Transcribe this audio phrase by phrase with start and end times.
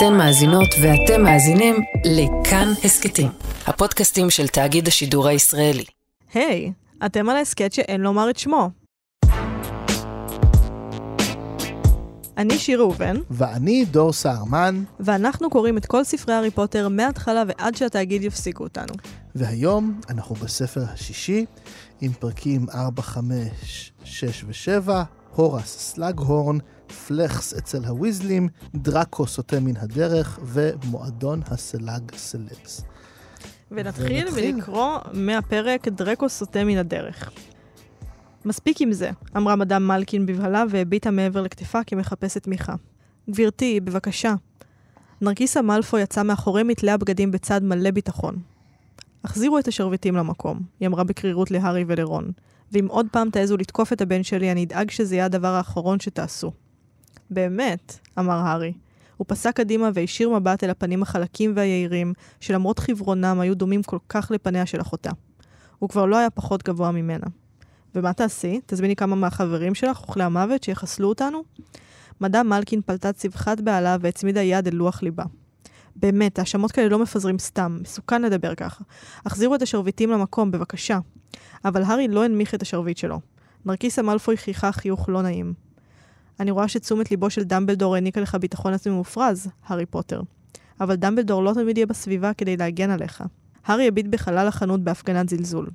[0.00, 3.28] אתן מאזינות ואתם מאזינים לכאן הסכתים,
[3.66, 5.84] הפודקאסטים של תאגיד השידור הישראלי.
[6.34, 8.70] היי, hey, אתם על ההסכת שאין לומר את שמו.
[12.36, 13.16] אני שיר ראובן.
[13.30, 14.84] ואני דור סהרמן.
[15.00, 18.94] ואנחנו קוראים את כל ספרי הארי פוטר מההתחלה ועד שהתאגיד יפסיקו אותנו.
[19.34, 21.44] והיום אנחנו בספר השישי,
[22.00, 24.90] עם פרקים 4, 5, 6 ו-7,
[25.34, 26.58] הורס סלאגהורן,
[26.90, 32.84] פלכס אצל הוויזלים, דראקו סוטה מן הדרך ומועדון הסלאג סלבס.
[33.70, 37.30] ונתחיל ולקרוא מהפרק דרקו סוטה מן הדרך.
[38.44, 42.74] מספיק עם זה, אמרה מדאם מלקין בבהלה והביטה מעבר לכתפה כמחפשת תמיכה.
[43.30, 44.34] גברתי, בבקשה.
[45.20, 48.36] נרקיסה מלפו יצאה מאחורי מתלי הבגדים בצד מלא ביטחון.
[49.24, 52.32] החזירו את השרביטים למקום, היא אמרה בקרירות להארי ולרון.
[52.72, 56.52] ואם עוד פעם תעזו לתקוף את הבן שלי, אני אדאג שזה יהיה הדבר האחרון שתעשו.
[57.30, 58.72] באמת, אמר הארי.
[59.16, 64.30] הוא פסק קדימה והישיר מבט אל הפנים החלקים והיהירים, שלמרות חברונם היו דומים כל כך
[64.30, 65.10] לפניה של אחותה.
[65.78, 67.26] הוא כבר לא היה פחות גבוה ממנה.
[67.94, 68.60] ומה תעשי?
[68.66, 71.42] תזמיני כמה מהחברים שלך, אוכלי המוות, שיחסלו אותנו?
[72.20, 75.24] מדע מלקין פלטה צווחת בעלה והצמידה יד אל לוח ליבה.
[75.96, 78.84] באמת, האשמות כאלה לא מפזרים סתם, מסוכן לדבר ככה.
[79.26, 80.98] החזירו את השרביטים למקום, בבקשה.
[81.64, 83.20] אבל הארי לא הנמיך את השרביט שלו.
[83.64, 85.69] נרקיסה מלפוי חייכה חיוך לא נעים.
[86.40, 90.20] אני רואה שתשומת ליבו של דמבלדור העניקה לך ביטחון עצמי מופרז, הארי פוטר.
[90.80, 93.24] אבל דמבלדור לא תמיד יהיה בסביבה כדי להגן עליך.
[93.66, 95.68] הארי הביט בחלל החנות בהפגנת זלזול.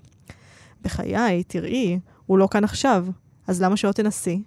[0.82, 3.06] בחיי, תראי, הוא לא כאן עכשיו,
[3.48, 4.42] אז למה שלא תנסי?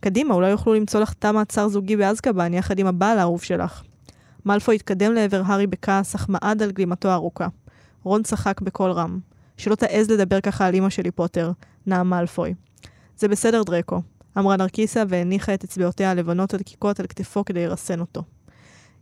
[0.00, 3.82] קדימה, אולי יוכלו למצוא לך תא מעצר זוגי באזקבאן יחד עם הבעל האהוב שלך.
[4.46, 7.48] מלפו התקדם לעבר הארי בכעס, אך מעד על גלימתו הארוכה.
[8.02, 9.18] רון צחק בקול רם.
[9.56, 11.52] שלא תעז לדבר ככה על אמא שלי, פוטר,
[11.86, 12.54] נעם מאלפוי.
[13.16, 14.02] זה בסדר, דרקו,
[14.38, 18.22] אמרה נרקיסה והניחה את אצבעותיה הלבנות הדקיקות על כתפו כדי לרסן אותו.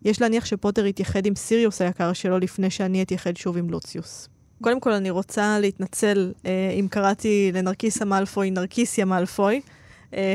[0.03, 4.28] יש להניח שפוטר יתייחד עם סיריוס היקר שלו לפני שאני אתייחד שוב עם לוציוס.
[4.62, 9.60] קודם כל, אני רוצה להתנצל אה, אם קראתי לנרקיסה מאלפוי נרקיסיה מאלפוי.
[10.15, 10.34] אה,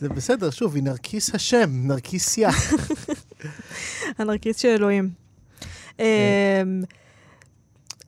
[0.00, 2.50] זה בסדר, שוב, היא נרקיס השם, נרקיסיה.
[4.18, 5.10] הנרקיס של אלוהים.
[6.00, 6.62] אה,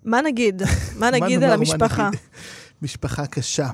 [0.04, 0.62] מה נגיד?
[0.96, 2.10] מה נגיד על המשפחה?
[2.82, 3.68] משפחה קשה.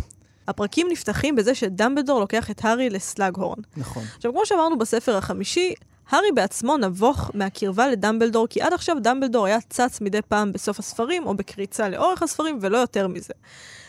[0.49, 3.59] הפרקים נפתחים בזה שדמבלדור לוקח את הארי לסלאגהורן.
[3.77, 4.03] נכון.
[4.17, 5.75] עכשיו, כמו שאמרנו בספר החמישי,
[6.11, 11.27] הארי בעצמו נבוך מהקרבה לדמבלדור, כי עד עכשיו דמבלדור היה צץ מדי פעם בסוף הספרים,
[11.27, 13.35] או בקריצה לאורך הספרים, ולא יותר מזה.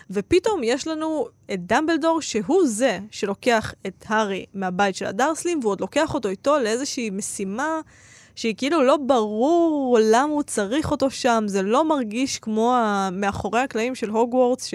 [0.09, 5.81] ופתאום יש לנו את דמבלדור, שהוא זה שלוקח את הארי מהבית של הדרסלים, והוא עוד
[5.81, 7.79] לוקח אותו איתו לאיזושהי משימה
[8.37, 12.75] שהיא כאילו לא ברור למה הוא צריך אותו שם, זה לא מרגיש כמו
[13.11, 14.69] מאחורי הקלעים של הוגוורטס,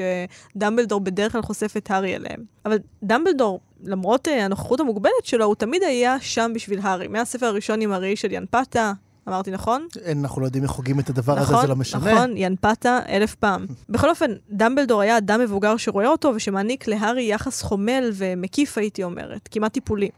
[0.56, 2.44] שדמבלדור בדרך כלל חושף את הארי אליהם.
[2.64, 7.08] אבל דמבלדור, למרות uh, הנוכחות המוגבלת שלו, הוא תמיד היה שם בשביל הארי.
[7.08, 8.92] מהספר הראשון עם הראי של ינפתה,
[9.28, 9.86] אמרתי נכון?
[10.12, 12.12] אנחנו לא יודעים איך חוגים את הדבר נכון, הזה, זה לא משנה.
[12.12, 13.66] נכון, ינפתה אלף פעם.
[13.88, 19.48] בכל אופן, דמבלדור היה אדם מבוגר שרואה אותו ושמעניק להארי יחס חומל ומקיף, הייתי אומרת,
[19.50, 20.08] כמעט טיפולי.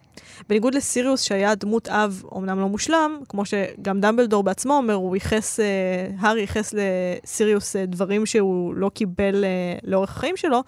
[0.48, 5.60] בניגוד לסיריוס שהיה דמות אב, אמנם לא מושלם, כמו שגם דמבלדור בעצמו אומר, הוא ייחס,
[5.60, 5.64] אה,
[6.18, 10.62] הארי ייחס לסיריוס אה, דברים שהוא לא קיבל אה, לאורך החיים שלו,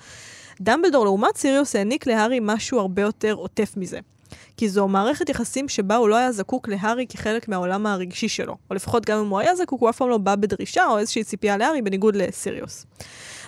[0.61, 3.99] דמבלדור לעומת סיריוס העניק להארי משהו הרבה יותר עוטף מזה.
[4.57, 8.57] כי זו מערכת יחסים שבה הוא לא היה זקוק להארי כחלק מהעולם הרגשי שלו.
[8.71, 11.25] או לפחות גם אם הוא היה זקוק, הוא אף פעם לא בא בדרישה או איזושהי
[11.25, 12.87] ציפייה להארי, בניגוד לסיריוס.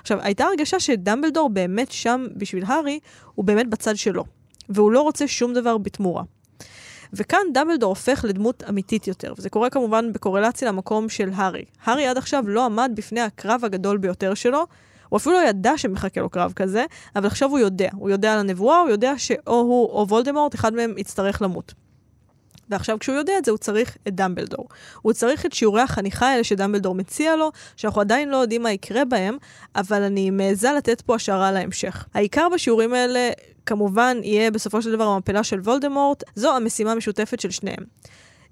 [0.00, 2.99] עכשיו, הייתה הרגשה שדמבלדור באמת שם בשביל הארי,
[3.34, 4.25] הוא באמת בצד שלו.
[4.69, 6.22] והוא לא רוצה שום דבר בתמורה.
[7.12, 11.65] וכאן דמבלדור הופך לדמות אמיתית יותר, וזה קורה כמובן בקורלציה למקום של הארי.
[11.84, 14.66] הארי עד עכשיו לא עמד בפני הקרב הגדול ביותר שלו,
[15.09, 16.85] הוא אפילו לא ידע שמחכה לו קרב כזה,
[17.17, 17.89] אבל עכשיו הוא יודע.
[17.95, 21.75] הוא יודע על הנבואה, הוא יודע שאו הוא או וולדמורט, אחד מהם יצטרך למות.
[22.71, 24.69] ועכשיו כשהוא יודע את זה, הוא צריך את דמבלדור.
[25.03, 29.05] הוא צריך את שיעורי החניכה האלה שדמבלדור מציע לו, שאנחנו עדיין לא יודעים מה יקרה
[29.05, 29.37] בהם,
[29.77, 32.07] אבל אני מעיזה לתת פה השערה להמשך.
[32.15, 33.31] העיקר בשיעורים האלה,
[33.67, 37.85] כמובן, יהיה בסופו של דבר המפלה של וולדמורט, זו המשימה המשותפת של שניהם.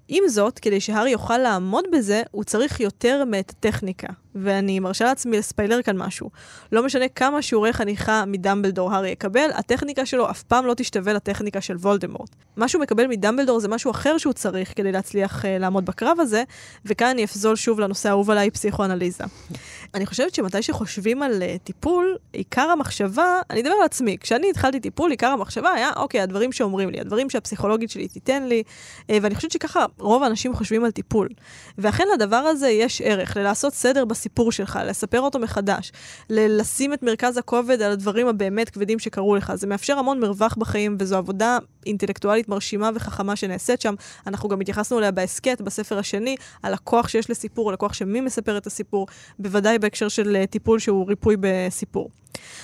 [0.07, 4.07] עם זאת, כדי שהארי יוכל לעמוד בזה, הוא צריך יותר מאת הטכניקה.
[4.43, 6.29] ואני מרשה לעצמי לספיילר כאן משהו.
[6.71, 11.61] לא משנה כמה שיעורי חניכה מדמבלדור הארי יקבל, הטכניקה שלו אף פעם לא תשתווה לטכניקה
[11.61, 12.29] של וולדמורט.
[12.57, 16.43] מה שהוא מקבל מדמבלדור זה משהו אחר שהוא צריך כדי להצליח uh, לעמוד בקרב הזה,
[16.85, 19.23] וכאן אני אפזול שוב לנושא האהוב עליי, פסיכואנליזה.
[19.93, 24.79] אני חושבת שמתי שחושבים על uh, טיפול, עיקר המחשבה, אני אדבר על עצמי, כשאני התחלתי
[24.79, 28.63] טיפול, עיקר המחשבה היה, אוקיי, הדברים שאומרים לי, הדברים שהפסיכולוגית שלי תיתן לי,
[28.99, 31.29] uh, ואני חושבת שככה רוב האנשים חושבים על טיפול.
[31.77, 34.26] ואכן לדבר הזה יש ערך, ללעשות סדר בסיפור.
[34.27, 35.91] הסיפור שלך, לספר אותו מחדש,
[36.29, 39.55] לשים את מרכז הכובד על הדברים הבאמת כבדים שקרו לך.
[39.55, 43.95] זה מאפשר המון מרווח בחיים, וזו עבודה אינטלקטואלית מרשימה וחכמה שנעשית שם.
[44.27, 48.57] אנחנו גם התייחסנו אליה בהסכת, בספר השני, על הכוח שיש לסיפור, על הכוח שמי מספר
[48.57, 49.07] את הסיפור,
[49.39, 52.09] בוודאי בהקשר של אה, טיפול שהוא ריפוי בסיפור.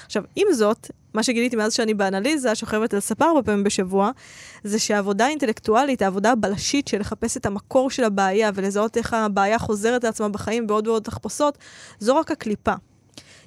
[0.06, 4.12] עכשיו, עם זאת, מה שגיליתי מאז שאני באנליזה, שוכבת על ספה הרבה פעמים בשבוע,
[4.64, 10.04] זה שהעבודה האינטלקטואלית, העבודה הבלשית של לחפש את המקור של הבעיה ולזהות איך הבעיה חוזרת
[10.04, 11.58] לעצמה בחיים בעוד ועוד תחפושות,
[12.00, 12.74] זו רק הקליפה.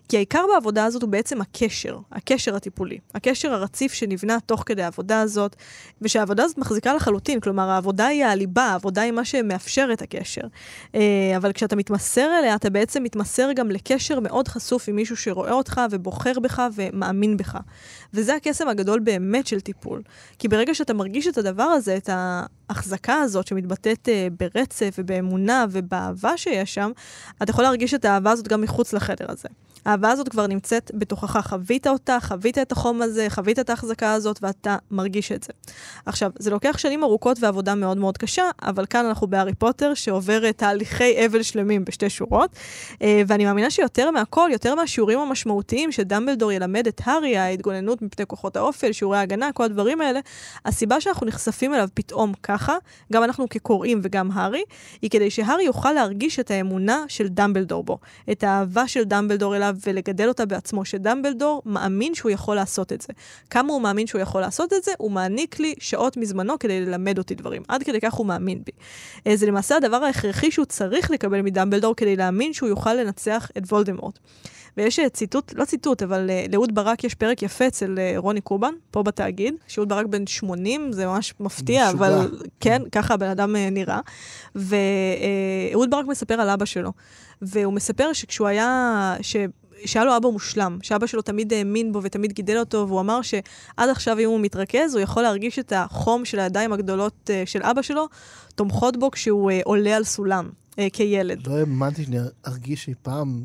[0.08, 2.98] כי העיקר בעבודה הזאת הוא בעצם הקשר, הקשר הטיפולי.
[3.14, 5.56] הקשר הרציף שנבנה תוך כדי העבודה הזאת,
[6.02, 10.40] ושהעבודה הזאת מחזיקה לחלוטין, כלומר העבודה היא הליבה, העבודה היא מה שמאפשר את הקשר.
[10.94, 11.00] אה,
[11.36, 15.80] אבל כשאתה מתמסר אליה, אתה בעצם מתמסר גם לקשר מאוד חשוף עם מישהו שרואה אותך
[15.90, 17.58] ובוחר בך ומאמין בך.
[18.14, 20.02] וזה הקסם הגדול באמת של טיפול.
[20.38, 26.36] כי ברגע שאתה מרגיש את הדבר הזה, את ההחזקה הזאת שמתבטאת אה, ברצף ובאמונה ובאהבה
[26.36, 26.90] שיש שם,
[27.42, 29.48] אתה יכול להרגיש את האהבה הזאת גם מחוץ לחדר הזה.
[29.96, 34.38] האהבה הזאת כבר נמצאת בתוכך, חווית אותה, חווית את החום הזה, חווית את ההחזקה הזאת,
[34.42, 35.52] ואתה מרגיש את זה.
[36.06, 40.52] עכשיו, זה לוקח שנים ארוכות ועבודה מאוד מאוד קשה, אבל כאן אנחנו בהארי פוטר, שעובר
[40.52, 42.50] תהליכי אבל שלמים בשתי שורות,
[43.02, 48.56] אה, ואני מאמינה שיותר מהכל, יותר מהשיעורים המשמעותיים שדמבלדור ילמד את הארי, ההתגוננות מפני כוחות
[48.56, 50.20] האופל, שיעורי ההגנה, כל הדברים האלה,
[50.64, 52.76] הסיבה שאנחנו נחשפים אליו פתאום ככה,
[53.12, 54.62] גם אנחנו כקוראים וגם הארי,
[55.02, 57.98] היא כדי שהארי יוכל להרגיש את האמונה של דמבלדור בו,
[58.32, 63.12] את האהבה של דמבלדור אליו ולגדל אותה בעצמו, שדמבלדור מאמין שהוא יכול לעשות את זה.
[63.50, 64.92] כמה הוא מאמין שהוא יכול לעשות את זה?
[64.98, 67.62] הוא מעניק לי שעות מזמנו כדי ללמד אותי דברים.
[67.68, 68.72] עד כדי כך הוא מאמין בי.
[69.26, 73.62] אה, זה למעשה הדבר ההכרחי שהוא צריך לקבל מדמבלדור כדי להאמין שהוא יוכל לנצח את
[73.62, 74.18] וולדמורט.
[74.76, 78.74] ויש אה, ציטוט, לא ציטוט, אבל uh, לאהוד ברק יש פרק יפה אצל רוני קובן,
[78.90, 82.06] פה בתאגיד, שאהוד ברק בן 80, זה ממש מפתיע, משוגע.
[82.06, 84.00] אבל כן, ככה הבן אדם נראה.
[84.54, 86.92] ואהוד ברק מספר על אבא שלו,
[87.42, 89.16] והוא מספר שכשהוא היה.
[89.84, 93.88] שהיה לו אבא מושלם, שאבא שלו תמיד האמין בו ותמיד גידל אותו, והוא אמר שעד
[93.88, 97.82] עכשיו אם הוא מתרכז, הוא יכול להרגיש את החום של הידיים הגדולות uh, של אבא
[97.82, 98.08] שלו,
[98.54, 100.50] תומכות בו כשהוא uh, עולה על סולם.
[100.78, 101.46] אה, כילד.
[101.46, 103.42] לא האמנתי שאני ארגיש אי פעם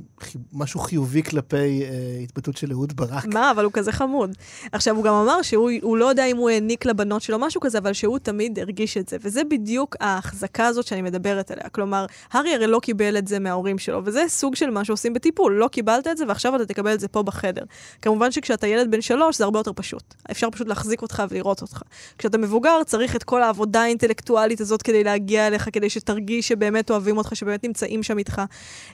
[0.53, 1.87] משהו חיובי כלפי אה,
[2.23, 3.25] התבטאות של אהוד ברק.
[3.25, 4.31] מה, אבל הוא כזה חמוד.
[4.71, 7.93] עכשיו, הוא גם אמר שהוא לא יודע אם הוא העניק לבנות שלו משהו כזה, אבל
[7.93, 9.17] שהוא תמיד הרגיש את זה.
[9.21, 11.69] וזה בדיוק ההחזקה הזאת שאני מדברת עליה.
[11.69, 15.53] כלומר, הארי הרי לא קיבל את זה מההורים שלו, וזה סוג של מה שעושים בטיפול.
[15.53, 17.63] לא קיבלת את זה, ועכשיו אתה תקבל את זה פה בחדר.
[18.01, 20.13] כמובן שכשאתה ילד בן שלוש, זה הרבה יותר פשוט.
[20.31, 21.81] אפשר פשוט להחזיק אותך ולראות אותך.
[22.17, 27.17] כשאתה מבוגר, צריך את כל העבודה האינטלקטואלית הזאת כדי להגיע אליך, כדי שתרגיש שבאמת אוהבים
[27.21, 28.41] אותך, שבאמת נמצאים שם איתך.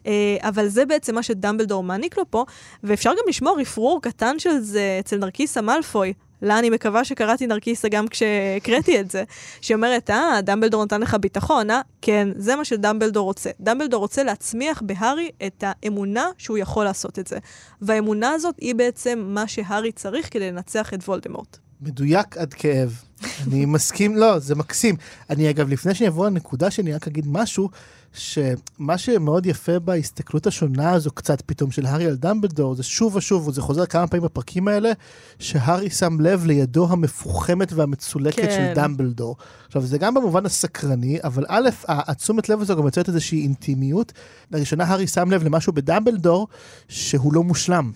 [0.07, 2.45] אה, אבל זה בעצם מה שדמבלדור מעניק לו פה,
[2.83, 6.13] ואפשר גם לשמוע רפרור קטן של זה אצל נרקיסה מאלפוי.
[6.41, 9.23] לה אני מקווה שקראתי נרקיסה גם כשהקראתי את זה,
[9.61, 11.81] שהיא אומרת, אה, דמבלדור נתן לך ביטחון, אה?
[12.01, 13.49] כן, זה מה שדמבלדור רוצה.
[13.59, 17.37] דמבלדור רוצה להצמיח בהארי את האמונה שהוא יכול לעשות את זה.
[17.81, 21.57] והאמונה הזאת היא בעצם מה שהארי צריך כדי לנצח את וולדמורט.
[21.81, 23.01] מדויק עד כאב.
[23.47, 24.95] אני מסכים, לא, זה מקסים.
[25.29, 27.69] אני אגב, לפני שאני אבוא לנקודה שאני רק אגיד משהו,
[28.13, 33.47] שמה שמאוד יפה בהסתכלות השונה הזו קצת פתאום של הארי על דמבלדור, זה שוב ושוב,
[33.47, 34.91] וזה חוזר כמה פעמים בפרקים האלה,
[35.39, 38.51] שהארי שם לב לידו המפוחמת והמצולקת כן.
[38.51, 39.35] של דמבלדור.
[39.67, 44.13] עכשיו, זה גם במובן הסקרני, אבל א', התשומת לב הזו גם יוצאת איזושהי אינטימיות.
[44.51, 46.47] לראשונה הארי שם לב למשהו בדמבלדור
[46.87, 47.91] שהוא לא מושלם.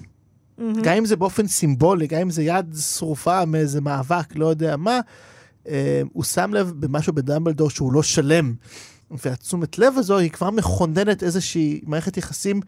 [0.61, 0.81] Mm-hmm.
[0.83, 4.99] גם אם זה באופן סימבולי, גם אם זה יד שרופה מאיזה מאבק, לא יודע מה,
[5.67, 8.53] אה, הוא שם לב במשהו בדמבלדור שהוא לא שלם.
[9.11, 12.61] והתשומת לב הזו היא כבר מכוננת איזושהי מערכת יחסים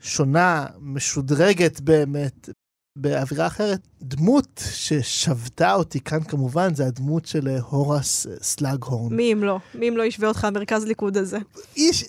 [0.00, 2.48] שונה, משודרגת באמת,
[2.96, 3.80] באווירה אחרת.
[4.02, 9.16] דמות ששבתה אותי כאן כמובן זה הדמות של אה, הורס אה, סלאגהורן.
[9.16, 9.58] מי אם לא?
[9.74, 11.38] מי אם לא ישבה אותך המרכז ליכוד הזה?
[11.76, 12.04] איש...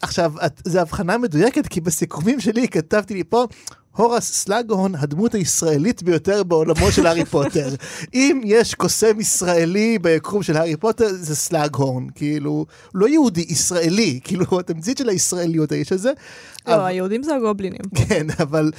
[0.00, 0.32] עכשיו,
[0.64, 3.46] זו הבחנה מדויקת, כי בסיכומים שלי כתבתי לי פה,
[3.98, 7.68] הורס סלאגהורן, הדמות הישראלית ביותר בעולמו של הארי פוטר.
[8.14, 12.06] אם יש קוסם ישראלי ביקום של הארי פוטר, זה סלאגהורן.
[12.14, 14.20] כאילו, לא יהודי, ישראלי.
[14.24, 16.12] כאילו, התמצית של הישראליות האיש הזה.
[16.66, 16.84] לא, אבל...
[16.84, 17.80] היהודים זה הגובלינים.
[18.08, 18.70] כן, אבל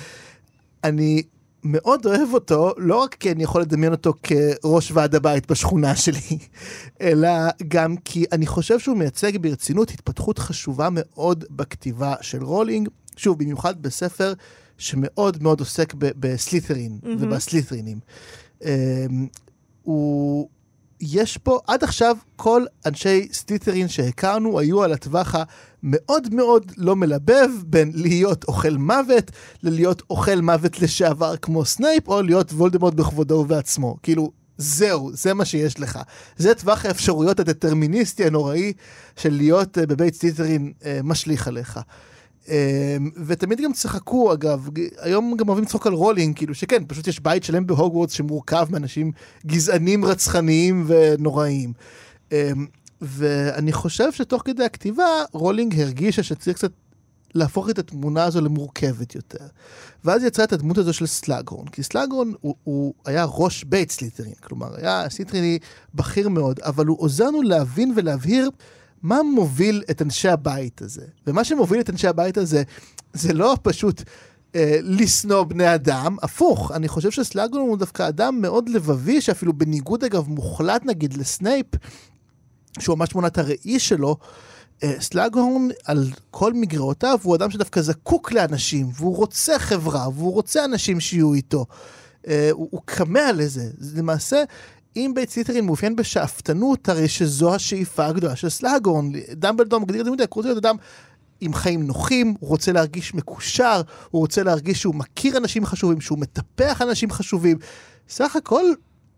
[0.83, 1.23] אני
[1.63, 6.37] מאוד אוהב אותו, לא רק כי אני יכול לדמיין אותו כראש ועד הבית בשכונה שלי,
[7.01, 7.29] אלא
[7.67, 12.89] גם כי אני חושב שהוא מייצג ברצינות התפתחות חשובה מאוד בכתיבה של רולינג.
[13.15, 14.33] שוב, במיוחד בספר
[14.79, 17.07] שמאוד מאוד עוסק בסלית'רין mm-hmm.
[17.19, 17.99] ובסלית'רינים.
[18.61, 18.65] Um,
[19.83, 20.49] הוא...
[21.01, 27.49] יש פה, עד עכשיו כל אנשי סלית'רין שהכרנו היו על הטווח המאוד מאוד לא מלבב
[27.65, 29.31] בין להיות אוכל מוות
[29.63, 33.97] ללהיות אוכל מוות לשעבר כמו סנייפ, או להיות וולדמורט בכבודו ובעצמו.
[34.03, 35.99] כאילו, זהו, זה מה שיש לך.
[36.37, 38.73] זה טווח האפשרויות הדטרמיניסטי הנוראי
[39.15, 41.79] של להיות אה, בבית סלית'רין אה, משליך עליך.
[42.47, 42.53] אמ,
[43.25, 44.69] ותמיד גם צחקו, אגב,
[44.99, 49.11] היום גם אוהבים לצחוק על רולינג, כאילו שכן, פשוט יש בית שלם בהוגוורטס שמורכב מאנשים
[49.45, 51.73] גזענים, רצחניים ונוראים.
[52.31, 52.37] אמ,
[53.01, 56.71] ואני חושב שתוך כדי הכתיבה, רולינג הרגישה שצריך קצת
[57.35, 59.45] להפוך את התמונה הזו למורכבת יותר.
[60.05, 64.33] ואז יצרה את הדמות הזו של סלאגהורן, כי סלאגהורן הוא, הוא היה ראש בית סלית'רין,
[64.43, 65.59] כלומר, היה סלית'ריני
[65.95, 68.49] בכיר מאוד, אבל הוא עוזר לנו להבין ולהבהיר
[69.03, 71.05] מה מוביל את אנשי הבית הזה.
[71.27, 72.63] ומה שמוביל את אנשי הבית הזה,
[73.13, 74.03] זה לא פשוט
[74.55, 80.03] אה, לשנוא בני אדם, הפוך, אני חושב שסלאגהורן הוא דווקא אדם מאוד לבבי, שאפילו בניגוד
[80.03, 81.65] אגב מוחלט נגיד לסנייפ,
[82.79, 84.17] שהוא ממש תמונת הראי שלו,
[84.83, 90.65] אה, סלאגהורן על כל מגרעותיו הוא אדם שדווקא זקוק לאנשים, והוא רוצה חברה, והוא רוצה
[90.65, 91.65] אנשים שיהיו איתו.
[92.27, 93.69] אה, הוא כמה לזה.
[93.95, 94.43] למעשה,
[94.99, 99.11] אם בית סלית'רין מאופיין בשאפתנות, הרי שזו השאיפה הגדולה של סלאגהורן.
[99.31, 100.75] דמבלדור מגדיר את זה הוא רוצה להיות אדם
[101.41, 106.19] עם חיים נוחים, הוא רוצה להרגיש מקושר, הוא רוצה להרגיש שהוא מכיר אנשים חשובים, שהוא
[106.19, 107.57] מטפח אנשים חשובים.
[108.09, 108.63] סך הכל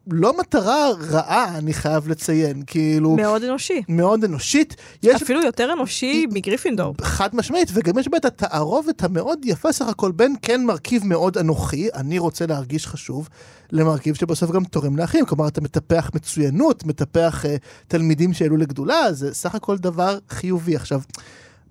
[0.08, 3.15] לא מטרה רעה, אני חייב לציין, כאילו...
[3.15, 3.81] מאוד אנושי.
[3.89, 4.75] מאוד אנושית.
[5.03, 5.22] יש...
[5.22, 6.96] אפילו יותר אנושי מגריפינדור.
[7.01, 11.38] חד משמעית, וגם יש בה את התערובת המאוד יפה סך הכל בין כן מרכיב מאוד
[11.38, 13.29] אנוכי, אני רוצה להרגיש חשוב,
[13.72, 15.25] למרכיב שבסוף גם תורם לאחים.
[15.25, 17.48] כלומר, אתה מטפח מצוינות, מטפח uh,
[17.88, 20.75] תלמידים שהעלו לגדולה, זה סך הכל דבר חיובי.
[20.75, 21.01] עכשיו...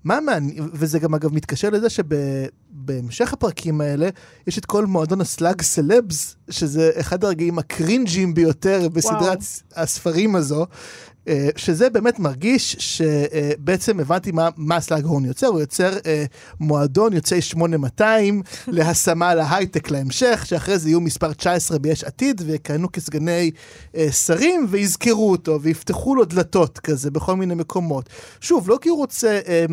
[0.05, 4.09] מה מעניין, וזה גם אגב מתקשר לזה שבהמשך הפרקים האלה,
[4.47, 9.37] יש את כל מועדון הסלאג סלבס, שזה אחד הרגעים הקרינג'ים ביותר בסדרת וואו.
[9.77, 10.67] הספרים הזו,
[11.57, 16.25] שזה באמת מרגיש שבעצם הבנתי מה, מה הסלאגהורן יוצר, הוא יוצר אה,
[16.61, 23.51] מועדון יוצאי 8200 להשמה להייטק להמשך, שאחרי זה יהיו מספר 19 ביש עתיד ויכהנו כסגני
[23.97, 28.09] אה, שרים ויזכרו אותו ויפתחו לו דלתות כזה בכל מיני מקומות.
[28.41, 29.65] שוב, לא כי הוא רוצה אה,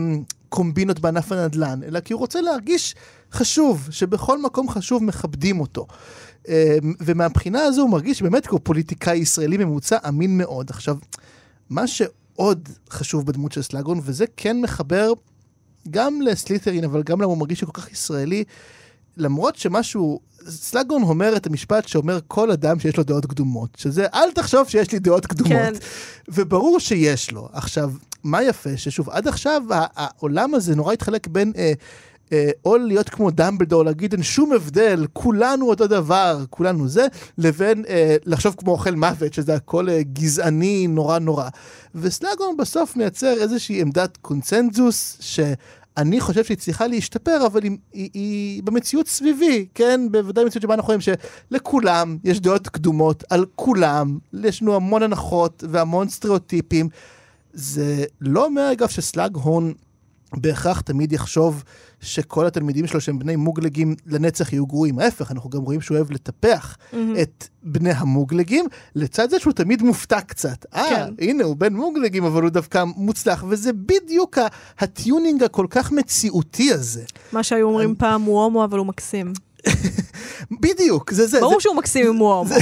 [0.50, 2.96] קומבינות בענף הנדל"ן, אלא כי הוא רוצה להרגיש
[3.32, 5.88] חשוב, שבכל מקום חשוב מכבדים אותו.
[6.50, 10.70] אה, ומהבחינה הזו הוא מרגיש באמת כמו פוליטיקאי ישראלי ממוצע אמין מאוד.
[10.70, 10.98] עכשיו,
[11.70, 15.12] מה שעוד חשוב בדמות של סלאגון, וזה כן מחבר
[15.90, 18.44] גם לסליטרין, אבל גם למה הוא מרגיש כל כך ישראלי,
[19.18, 20.20] למרות שמשהו,
[20.50, 24.92] סלאגון אומר את המשפט שאומר כל אדם שיש לו דעות קדומות, שזה אל תחשוב שיש
[24.92, 25.52] לי דעות קדומות.
[25.52, 25.74] כן.
[26.30, 27.50] וברור שיש לו.
[27.54, 27.92] עכשיו,
[28.24, 28.78] מה יפה?
[28.78, 31.74] ששוב, עד עכשיו העולם הזה נורא התחלק בין אה,
[32.66, 37.08] או להיות כמו דמבלדור, להגיד אין שום הבדל, כולנו אותו דבר, כולנו זה,
[37.38, 41.50] לבין אה, לחשוב כמו אוכל מוות, שזה הכל אה, גזעני נורא נורא.
[41.96, 48.64] וסלאגון בסוף מייצר איזושהי עמדת קונצנזוס, שאני חושב שהיא צריכה להשתפר, אבל היא, היא, היא
[48.64, 50.02] במציאות סביבי, כן?
[50.12, 55.64] בוודאי במציאות שבה אנחנו רואים שלכולם יש דעות קדומות על כולם, יש לנו המון הנחות
[55.70, 56.90] והמון סטריאוטיפים.
[57.54, 59.74] זה לא אומר, אגב, שסלאגהורן
[60.36, 61.64] בהכרח תמיד יחשוב
[62.02, 65.00] שכל התלמידים שלו שהם בני מוגלגים לנצח יהיו גרועים.
[65.00, 66.96] ההפך, אנחנו גם רואים שהוא אוהב לטפח mm-hmm.
[67.22, 70.66] את בני המוגלגים, לצד זה שהוא תמיד מופתע קצת.
[70.76, 71.14] אה, כן.
[71.20, 74.38] הנה, הוא בן מוגלגים, אבל הוא דווקא מוצלח, וזה בדיוק
[74.80, 77.04] ה tuning הכל כך מציאותי הזה.
[77.32, 77.96] מה שהיו אומרים.
[77.96, 79.34] פעם, הוא הומו, אבל הוא מקסים.
[80.64, 81.40] בדיוק, זה זה.
[81.40, 82.56] ברור זה, שהוא מקסים אם הוא הומו.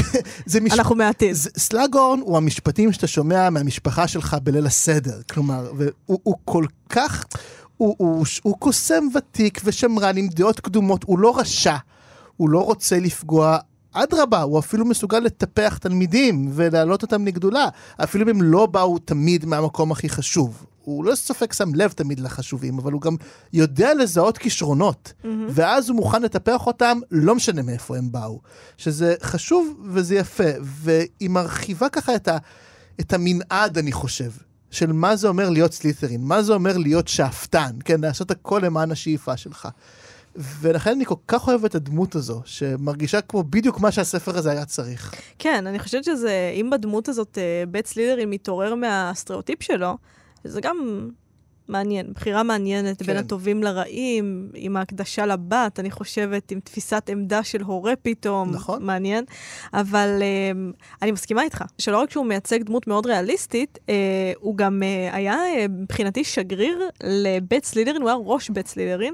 [0.72, 1.34] אנחנו מעטים.
[1.58, 5.22] סלאגורן הוא המשפטים שאתה שומע מהמשפחה שלך בליל הסדר.
[5.32, 7.26] כלומר, והוא כל כך,
[7.78, 11.76] הוא, הוא, הוא קוסם ותיק ושמרן עם דעות קדומות, הוא לא רשע,
[12.38, 13.58] הוא לא רוצה לפגוע.
[13.94, 17.68] אדרבה, הוא אפילו מסוגל לטפח תלמידים ולהעלות אותם לגדולה,
[18.04, 20.66] אפילו אם הם לא באו תמיד מהמקום הכי חשוב.
[20.82, 23.16] הוא לא ספק שם לב תמיד לחשובים, אבל הוא גם
[23.54, 25.28] יודע לזהות כישרונות, mm-hmm.
[25.50, 28.42] ואז הוא מוכן לטפח אותם, לא משנה מאיפה הם באו.
[28.78, 32.38] שזה חשוב וזה יפה, והיא מרחיבה ככה את, ה,
[33.00, 34.32] את המנעד, אני חושב,
[34.76, 38.92] של מה זה אומר להיות סלית'רין, מה זה אומר להיות שאפתן, כן, לעשות הכל למען
[38.92, 39.68] השאיפה שלך.
[40.36, 44.66] ולכן אני כל כך אוהב את הדמות הזו, שמרגישה כמו בדיוק מה שהספר הזה היה
[44.66, 45.14] צריך.
[45.40, 49.98] כן, אני חושבת שזה, אם בדמות הזאת אה, בית סלידרין מתעורר מהסטריאוטיפ שלו,
[50.44, 51.10] זה גם
[51.68, 53.06] מעניין, בחירה מעניינת כן.
[53.06, 58.84] בין הטובים לרעים, עם ההקדשה לבת, אני חושבת, עם תפיסת עמדה של הורה פתאום, נכון.
[58.84, 59.24] מעניין.
[59.74, 63.90] אבל uh, אני מסכימה איתך, שלא רק שהוא מייצג דמות מאוד ריאליסטית, uh,
[64.40, 69.14] הוא גם uh, היה uh, מבחינתי שגריר לבית סלידרין, הוא היה ראש בית סלידרין.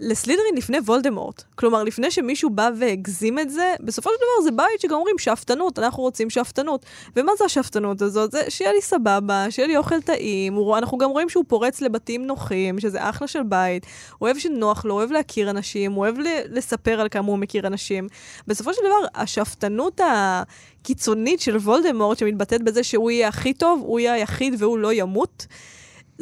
[0.00, 1.42] לסלידרין לפני וולדמורט.
[1.54, 5.78] כלומר, לפני שמישהו בא והגזים את זה, בסופו של דבר זה בית שגם אומרים שאפתנות,
[5.78, 6.86] אנחנו רוצים שאפתנות.
[7.16, 8.32] ומה זה השאפתנות הזאת?
[8.32, 12.26] זה שיהיה לי סבבה, שיהיה לי אוכל טעים, הוא, אנחנו גם רואים שהוא פורץ לבתים
[12.26, 13.86] נוחים, שזה אחלה של בית,
[14.18, 16.14] הוא אוהב שנוח לו, אוהב להכיר אנשים, הוא אוהב
[16.48, 18.08] לספר על כמה הוא מכיר אנשים.
[18.46, 24.12] בסופו של דבר, השאפתנות הקיצונית של וולדמורט, שמתבטאת בזה שהוא יהיה הכי טוב, הוא יהיה
[24.12, 25.46] היחיד והוא לא ימות,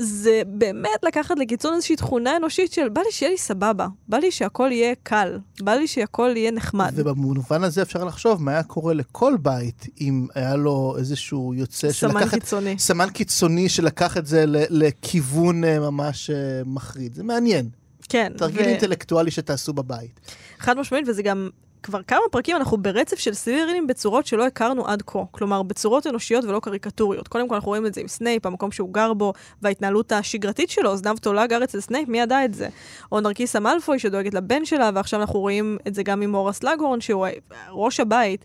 [0.01, 4.31] זה באמת לקחת לקיצון איזושהי תכונה אנושית של בא לי שיהיה לי סבבה, בא לי
[4.31, 6.93] שהכל יהיה קל, בא לי שהכל יהיה נחמד.
[6.95, 12.11] ובמובן הזה אפשר לחשוב מה היה קורה לכל בית אם היה לו איזשהו יוצא סמן
[12.11, 12.41] שלקח את...
[12.41, 12.79] קיצוני.
[12.79, 16.37] סמן קיצוני שלקח את זה לכיוון אה, ממש אה,
[16.67, 17.15] מחריד.
[17.15, 17.69] זה מעניין.
[18.09, 18.33] כן.
[18.37, 20.21] תרגיל ו- אינטלקטואלי שתעשו בבית.
[20.59, 21.49] חד משמעית, וזה גם
[21.83, 25.19] כבר כמה פרקים אנחנו ברצף של סלירינים בצורות שלא הכרנו עד כה.
[25.31, 27.29] כלומר, בצורות אנושיות ולא קריקטוריות.
[27.29, 29.33] קודם כל אנחנו רואים את זה עם סנייפ, המקום שהוא גר בו,
[29.63, 32.69] וההתנהלות השגרתית שלו, זנב תולע גר אצל סנייפ, מי ידע את זה?
[33.13, 37.01] או נרקיסה מאלפוי שדואגת לבן שלה, ועכשיו אנחנו רואים את זה גם עם הוראס סלאגהורן,
[37.01, 37.27] שהוא
[37.71, 38.45] ראש הבית.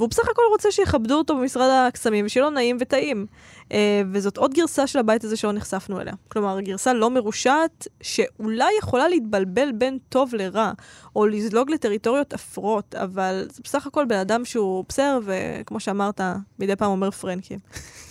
[0.00, 3.26] והוא בסך הכל רוצה שיכבדו אותו במשרד הקסמים, ושיהיה לו נעים וטעים.
[3.72, 6.12] אה, וזאת עוד גרסה של הבית הזה שלא נחשפנו אליה.
[6.28, 10.72] כלומר, גרסה לא מרושעת, שאולי יכולה להתבלבל בין טוב לרע,
[11.16, 16.20] או לזלוג לטריטוריות אפרות, אבל זה בסך הכל בן אדם שהוא בסדר, וכמו שאמרת,
[16.58, 17.58] מדי פעם אומר פרנקים.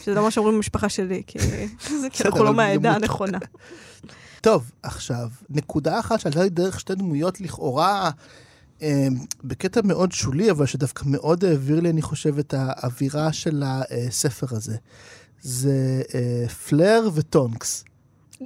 [0.03, 1.39] שזה לא מה שאומרים במשפחה שלי, כי
[2.25, 2.91] אנחנו לא אבל מהעדה.
[2.91, 3.37] הנכונה.
[4.41, 8.09] טוב, עכשיו, נקודה אחת שעלתה לי דרך שתי דמויות לכאורה
[9.43, 14.77] בקטע מאוד שולי, אבל שדווקא מאוד העביר לי, אני חושב, את האווירה של הספר הזה.
[15.41, 17.83] זה אה, פלר וטונקס.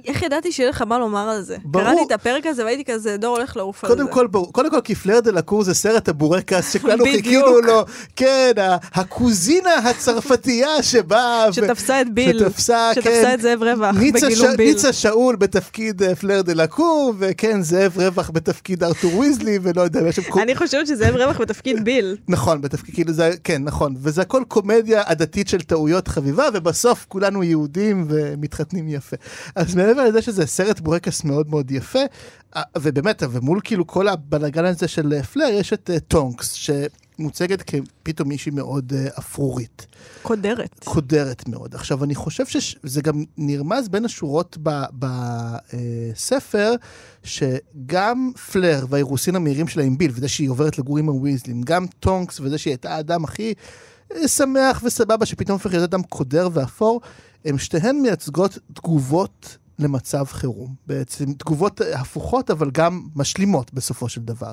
[0.06, 1.56] איך ידעתי שיהיה לך מה לומר על זה?
[1.64, 1.84] ברור.
[1.84, 4.04] קראתי את הפרק הזה והייתי כזה, דור הולך לעוף על זה.
[4.10, 7.04] כל, ברור- קודם כל, כי פלר דלאקור זה סרט הבורקס שכולנו.
[7.12, 7.84] חיכינו לו.
[8.16, 8.52] כן,
[8.94, 11.52] הקוזינה הצרפתייה שבאה...
[11.52, 12.38] שתפסה את ביל.
[12.38, 13.00] שתפסה, כן.
[13.00, 14.56] שתפסה את זאב רווח ניצה, בגילום ש...
[14.56, 14.68] ביל.
[14.68, 20.16] ניצה שאול בתפקיד אה, פלר דלאקור, וכן, זאב רווח בתפקיד ארתור ויזלי, ולא יודע, יש
[20.16, 20.22] שם...
[20.42, 22.16] אני חושבת שזאב רווח בתפקיד ביל.
[22.28, 23.94] נכון, בתפקיד, כאילו זה, כן, נכון.
[23.98, 29.16] וזה הכל קומדיה עדתית של טעויות חביבה, ובסוף כולנו יהודים ומתחתנים יפה.
[29.56, 31.98] אז מעבר לזה שזה סרט בורקס מאוד מאוד יפה,
[32.56, 37.62] אה, ובאמת, ומול כאילו כל הבלאגן הזה של אה, פלר, יש את אה, טונקס, שמוצגת
[37.62, 39.86] כפתאום מישהי מאוד אפרורית.
[40.22, 40.84] קודרת.
[40.84, 41.74] קודרת מאוד.
[41.74, 44.58] עכשיו, אני חושב שזה גם נרמז בין השורות
[44.98, 46.74] בספר,
[47.22, 52.40] שגם פלר והאירוסין המהירים שלה עם ביל, וזה שהיא עוברת לגור עם הוויזלים, גם טונקס
[52.40, 53.54] וזה שהיא הייתה האדם הכי
[54.26, 57.00] שמח וסבבה, שפתאום הופך להיות אדם קודר ואפור,
[57.44, 60.74] הם שתיהן מייצגות תגובות למצב חירום.
[60.86, 64.52] בעצם תגובות הפוכות, אבל גם משלימות בסופו של דבר.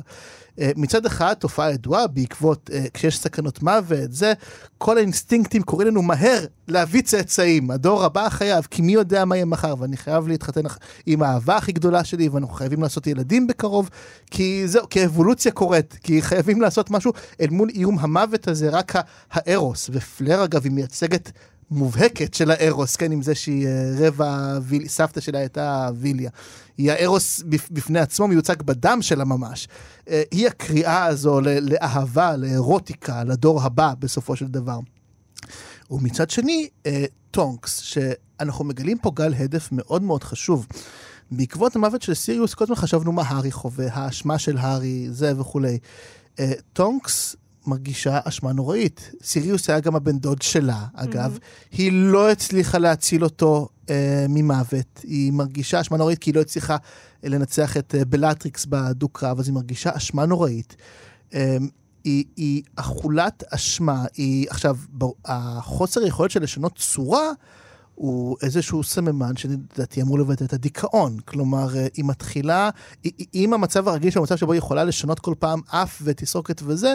[0.59, 4.33] אה, מצד אחד, תופעה ידועה בעקבות, אה, כשיש סכנות מוות, זה,
[4.77, 7.71] כל האינסטינקטים קוראים לנו מהר להביא צאצאים.
[7.71, 10.61] הדור הבא חייב, כי מי יודע מה יהיה מחר, ואני חייב להתחתן
[11.05, 13.89] עם האהבה הכי גדולה שלי, ואנחנו חייבים לעשות ילדים בקרוב,
[14.31, 18.93] כי זהו, כי האבולוציה קורית, כי חייבים לעשות משהו אל מול איום המוות הזה, רק
[19.31, 19.89] הארוס.
[19.93, 21.31] ופלר, אגב, היא מייצגת
[21.71, 24.87] מובהקת של הארוס, כן, עם זה שהיא אה, רבע, ויל...
[24.87, 26.29] סבתא שלה הייתה ויליה.
[26.77, 29.67] היא הארוס בפ- בפני עצמו, מיוצג בדם שלה ממש.
[30.09, 34.79] אה, היא הקריאה הזו לאהבה, לאירוטיקה, לדור הבא בסופו של דבר.
[35.91, 40.67] ומצד שני, אה, טונקס, שאנחנו מגלים פה גל הדף מאוד מאוד חשוב.
[41.31, 45.77] בעקבות המוות של סיריוס, הזמן חשבנו מה הארי חווה, האשמה של הארי, זה וכולי.
[46.73, 47.35] טונקס
[47.67, 49.11] מרגישה אשמה נוראית.
[49.23, 51.37] סיריוס היה גם הבן דוד שלה, אגב.
[51.37, 51.77] Mm-hmm.
[51.77, 54.99] היא לא הצליחה להציל אותו אה, ממוות.
[55.03, 56.77] היא מרגישה אשמה נוראית כי היא לא הצליחה
[57.23, 60.75] אה, לנצח את אה, בלטריקס בדו-קרב, אז היא מרגישה אשמה נוראית.
[61.33, 61.57] אה,
[62.03, 64.77] היא, היא אכולת אשמה, היא עכשיו,
[65.25, 67.31] החוסר יכולת של לשנות צורה
[67.95, 71.17] הוא איזשהו סממן שלדעתי אמור לבטא את הדיכאון.
[71.25, 72.69] כלומר, אה, היא מתחילה,
[73.33, 76.93] אם המצב הרגיל של המצב שבו היא יכולה לשנות כל פעם אף ותסרוקת וזה,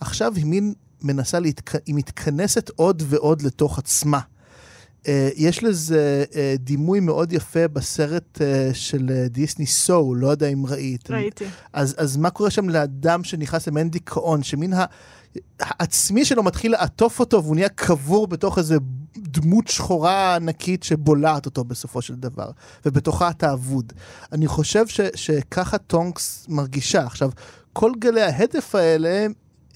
[0.00, 1.74] עכשיו היא מין מנסה, להתכ...
[1.86, 4.20] היא מתכנסת עוד ועוד לתוך עצמה.
[5.08, 8.40] אה, יש לזה אה, דימוי מאוד יפה בסרט
[8.72, 11.10] של דיסני סול, לא יודע אם ראית.
[11.10, 11.44] ראיתי.
[11.72, 14.84] אז, אז מה קורה שם לאדם שנכנס למעין דיכאון, שמין ה-
[15.60, 18.76] העצמי שלו מתחיל לעטוף אותו והוא נהיה קבור בתוך איזה
[19.16, 22.50] דמות שחורה ענקית שבולעת אותו בסופו של דבר,
[22.86, 23.92] ובתוכה אתה אבוד.
[24.32, 27.06] אני חושב ש, שככה טונקס מרגישה.
[27.06, 27.30] עכשיו,
[27.72, 29.26] כל גלי ההדף האלה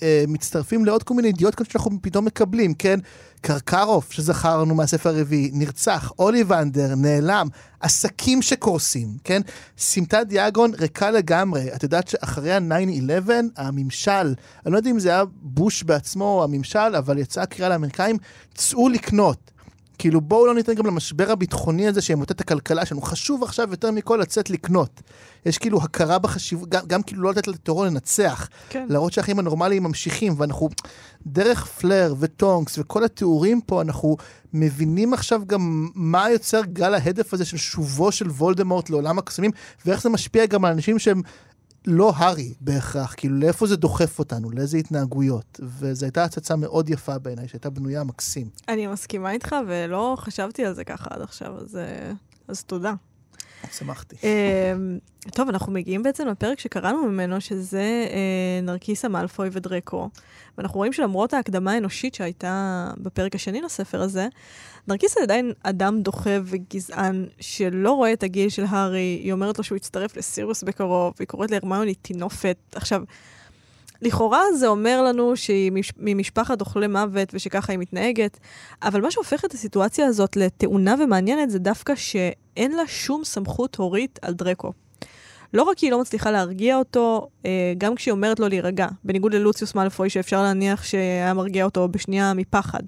[0.03, 2.99] אה, מצטרפים לעוד כל מיני ידיעות כאלה שאנחנו פתאום מקבלים, כן?
[3.41, 7.49] קרקרוף, שזכרנו מהספר הרביעי, נרצח, אוליבנדר, נעלם,
[7.81, 9.43] עסקים שקורסים, כן?
[9.79, 11.75] סמטת דיאגון ריקה לגמרי.
[11.75, 14.35] את יודעת שאחרי ה-9-11, הממשל,
[14.67, 18.17] אני לא יודע אם זה היה בוש בעצמו או הממשל, אבל יצאה קריאה לאמריקאים,
[18.55, 19.51] צאו לקנות.
[19.99, 23.03] כאילו בואו לא ניתן גם למשבר הביטחוני הזה שימוטט את הכלכלה שלנו.
[23.03, 25.01] חשוב עכשיו יותר מכל לצאת לקנות.
[25.47, 28.49] יש כאילו הכרה בחשיבות, גם, גם כאילו לא לתת לטרור לנצח.
[28.69, 28.87] כן.
[28.89, 30.69] להראות שהחיים הנורמליים ממשיכים, ואנחנו,
[31.27, 34.17] דרך פלר וטונקס וכל התיאורים פה, אנחנו
[34.53, 39.51] מבינים עכשיו גם מה יוצר גל ההדף הזה של שובו של וולדמורט לעולם הקסמים,
[39.87, 41.23] ואיך זה משפיע גם על אנשים שהם
[41.87, 45.61] לא הארי בהכרח, כאילו לאיפה זה דוחף אותנו, לאיזה התנהגויות.
[45.79, 48.49] וזו הייתה הצצה מאוד יפה בעיניי, שהייתה בנויה מקסים.
[48.69, 52.13] אני מסכימה איתך, ולא חשבתי על זה ככה עד עכשיו, אז, אה,
[52.49, 52.95] אז תודה.
[53.73, 54.17] שמחתי.
[54.23, 54.99] אמ,
[55.31, 60.09] טוב, אנחנו מגיעים בעצם לפרק שקראנו ממנו, שזה אה, נרקיסה מאלפוי ודרקו.
[60.59, 64.29] ואנחנו רואים שלמרות ההקדמה האנושית שהייתה בפרק השני לספר הזה,
[64.89, 69.77] נרקיסה עדיין אדם דוחה וגזען שלא רואה את הגיל של הארי, היא אומרת לו שהוא
[69.77, 72.57] יצטרף לסירוס בקרוב, היא קוראת להרמיוני טינופת.
[72.75, 73.03] עכשיו,
[74.03, 78.39] לכאורה זה אומר לנו שהיא מש, ממשפחת אוכלי מוות ושככה היא מתנהגת,
[78.83, 81.95] אבל מה שהופך את הסיטואציה הזאת לטעונה ומעניינת זה דווקא
[82.57, 84.73] שאין לה שום סמכות הורית על דרקו.
[85.55, 89.35] לא רק כי היא לא מצליחה להרגיע אותו, אה, גם כשהיא אומרת לו להירגע, בניגוד
[89.35, 92.83] ללוציוס מאלפוי שאפשר להניח שהיה מרגיע אותו בשנייה מפחד.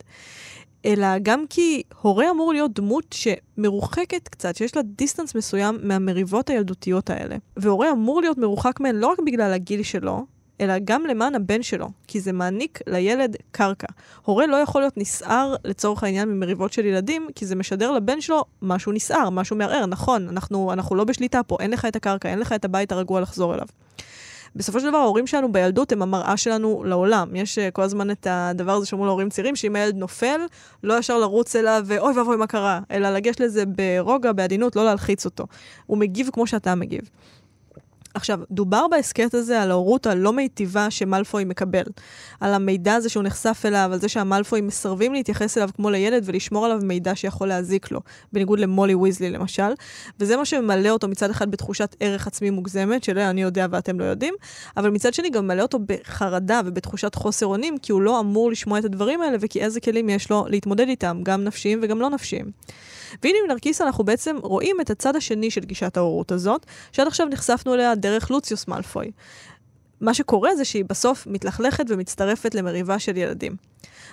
[0.84, 7.10] אלא גם כי הורה אמור להיות דמות שמרוחקת קצת, שיש לה דיסטנס מסוים מהמריבות הילדותיות
[7.10, 7.36] האלה.
[7.56, 10.26] והורה אמור להיות מרוחק מהן לא רק בגלל הגיל שלו,
[10.60, 13.86] אלא גם למען הבן שלו, כי זה מעניק לילד קרקע.
[14.22, 18.44] הורה לא יכול להיות נסער, לצורך העניין, ממריבות של ילדים, כי זה משדר לבן שלו
[18.62, 19.86] משהו נסער, משהו מערער.
[19.86, 23.20] נכון, אנחנו, אנחנו לא בשליטה פה, אין לך את הקרקע, אין לך את הבית הרגוע
[23.20, 23.66] לחזור אליו.
[24.56, 27.36] בסופו של דבר, ההורים שלנו בילדות הם המראה שלנו לעולם.
[27.36, 30.40] יש uh, כל הזמן את הדבר הזה שאומרים להורים צעירים, שאם הילד נופל,
[30.82, 35.24] לא ישר לרוץ אליו, ואוי ואבוי מה קרה, אלא לגשת לזה ברוגע, בעדינות, לא להלחיץ
[35.24, 35.46] אותו.
[35.86, 37.10] הוא מגיב כמו שאתה מגיב.
[38.14, 41.82] עכשיו, דובר בהסכת הזה על ההורות הלא מיטיבה שמלפוי מקבל.
[42.40, 46.64] על המידע הזה שהוא נחשף אליו, על זה שהמלפוי מסרבים להתייחס אליו כמו לילד ולשמור
[46.64, 48.00] עליו מידע שיכול להזיק לו,
[48.32, 49.72] בניגוד למולי ויזלי למשל.
[50.20, 54.04] וזה מה שממלא אותו מצד אחד בתחושת ערך עצמי מוגזמת, שלא אני יודע ואתם לא
[54.04, 54.34] יודעים,
[54.76, 58.78] אבל מצד שני גם ממלא אותו בחרדה ובתחושת חוסר אונים, כי הוא לא אמור לשמוע
[58.78, 62.50] את הדברים האלה וכי איזה כלים יש לו להתמודד איתם, גם נפשיים וגם לא נפשיים.
[63.22, 67.26] והנה עם נרקיסה אנחנו בעצם רואים את הצד השני של גישת ההורות הזאת, שעד עכשיו
[67.26, 69.10] נחשפנו אליה דרך לוציוס מאלפוי.
[70.00, 73.56] מה שקורה זה שהיא בסוף מתלכלכת ומצטרפת למריבה של ילדים.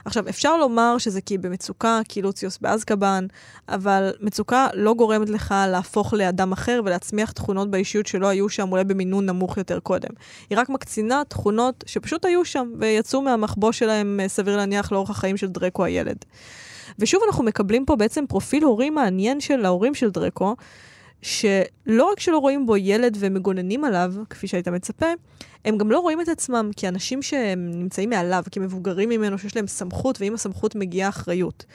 [0.06, 3.28] עכשיו, אפשר לומר שזה כי היא במצוקה, כי לוציוס באזקבאן,
[3.70, 8.84] אבל מצוקה לא גורמת לך להפוך לאדם אחר ולהצמיח תכונות באישיות שלא היו שם אולי
[8.84, 10.10] במינון נמוך יותר קודם.
[10.50, 15.38] היא רק מקצינה תכונות שפשוט היו שם ויצאו מהמחבוא שלהם, אה, סביר להניח, לאורך החיים
[15.38, 16.18] של דרקו הילד.
[17.00, 20.56] ושוב אנחנו מקבלים פה בעצם פרופיל הורי מעניין של ההורים של דרקו,
[21.22, 25.06] שלא רק שלא רואים בו ילד ומגוננים עליו, כפי שהיית מצפה,
[25.66, 30.22] הם גם לא רואים את עצמם כאנשים שהם נמצאים מעליו, כמבוגרים ממנו, שיש להם סמכות,
[30.22, 31.66] ועם הסמכות מגיעה אחריות.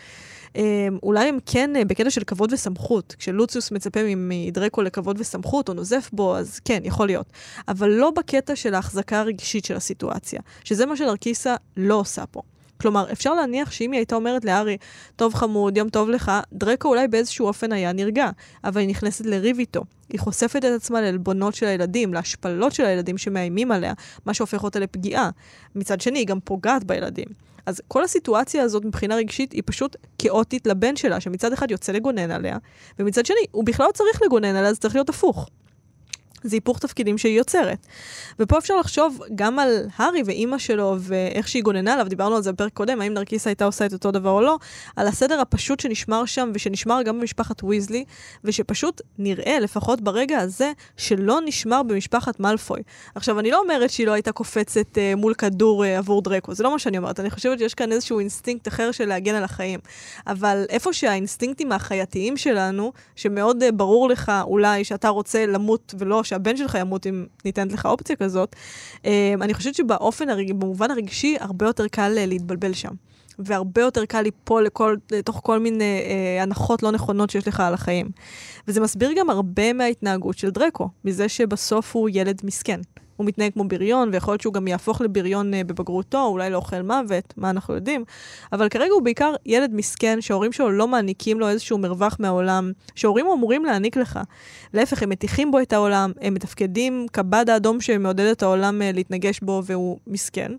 [0.56, 3.14] אמ, אולי הם כן אה, בקטע של כבוד וסמכות.
[3.18, 7.32] כשלוציוס מצפה מדרקו לכבוד וסמכות, או נוזף בו, אז כן, יכול להיות.
[7.68, 12.42] אבל לא בקטע של ההחזקה הרגשית של הסיטואציה, שזה מה שנרקיסה לא עושה פה.
[12.80, 14.76] כלומר, אפשר להניח שאם היא הייתה אומרת לארי,
[15.16, 18.30] טוב חמוד, יום טוב לך, דרקו אולי באיזשהו אופן היה נרגע,
[18.64, 19.84] אבל היא נכנסת לריב איתו.
[20.08, 23.92] היא חושפת את עצמה לעלבונות של הילדים, להשפלות של הילדים שמאיימים עליה,
[24.26, 25.30] מה שהופך אותה לפגיעה.
[25.74, 27.26] מצד שני, היא גם פוגעת בילדים.
[27.66, 32.30] אז כל הסיטואציה הזאת מבחינה רגשית היא פשוט כאוטית לבן שלה, שמצד אחד יוצא לגונן
[32.30, 32.56] עליה,
[32.98, 35.48] ומצד שני, הוא בכלל לא צריך לגונן עליה, זה צריך להיות הפוך.
[36.42, 37.86] זה היפוך תפקידים שהיא יוצרת.
[38.38, 42.52] ופה אפשר לחשוב גם על הארי ואימא שלו ואיך שהיא גוננה עליו, דיברנו על זה
[42.52, 44.58] בפרק קודם, האם נרקיסה הייתה עושה את אותו דבר או לא,
[44.96, 48.04] על הסדר הפשוט שנשמר שם ושנשמר גם במשפחת ויזלי,
[48.44, 52.82] ושפשוט נראה, לפחות ברגע הזה, שלא נשמר במשפחת מאלפוי.
[53.14, 56.64] עכשיו, אני לא אומרת שהיא לא הייתה קופצת אה, מול כדור אה, עבור דרקו, זה
[56.64, 59.80] לא מה שאני אומרת, אני חושבת שיש כאן איזשהו אינסטינקט אחר של להגן על החיים.
[60.26, 66.56] אבל איפה שהאינסטינקטים החייתיים שלנו, שמאוד אה, ברור לך אולי שאתה רוצה למות ולא שהבן
[66.56, 68.56] שלך ימות אם ניתנת לך אופציה כזאת,
[69.04, 70.26] אה, אני חושבת שבאופן.
[70.58, 72.92] במובן הרגשי, הרבה יותר קל אה, להתבלבל שם.
[73.38, 77.74] והרבה יותר קל ליפול לכל, לתוך כל מיני אה, הנחות לא נכונות שיש לך על
[77.74, 78.08] החיים.
[78.68, 82.80] וזה מסביר גם הרבה מההתנהגות של דרקו, מזה שבסוף הוא ילד מסכן.
[83.16, 87.34] הוא מתנהג כמו בריון, ויכול להיות שהוא גם יהפוך לבריון uh, בבגרותו, אולי לאוכל מוות,
[87.36, 88.04] מה אנחנו יודעים.
[88.52, 93.26] אבל כרגע הוא בעיקר ילד מסכן, שההורים שלו לא מעניקים לו איזשהו מרווח מהעולם, שההורים
[93.26, 94.18] אמורים להעניק לך.
[94.74, 99.40] להפך, הם מטיחים בו את העולם, הם מתפקדים כבד האדום שמעודד את העולם uh, להתנגש
[99.40, 100.52] בו, והוא מסכן.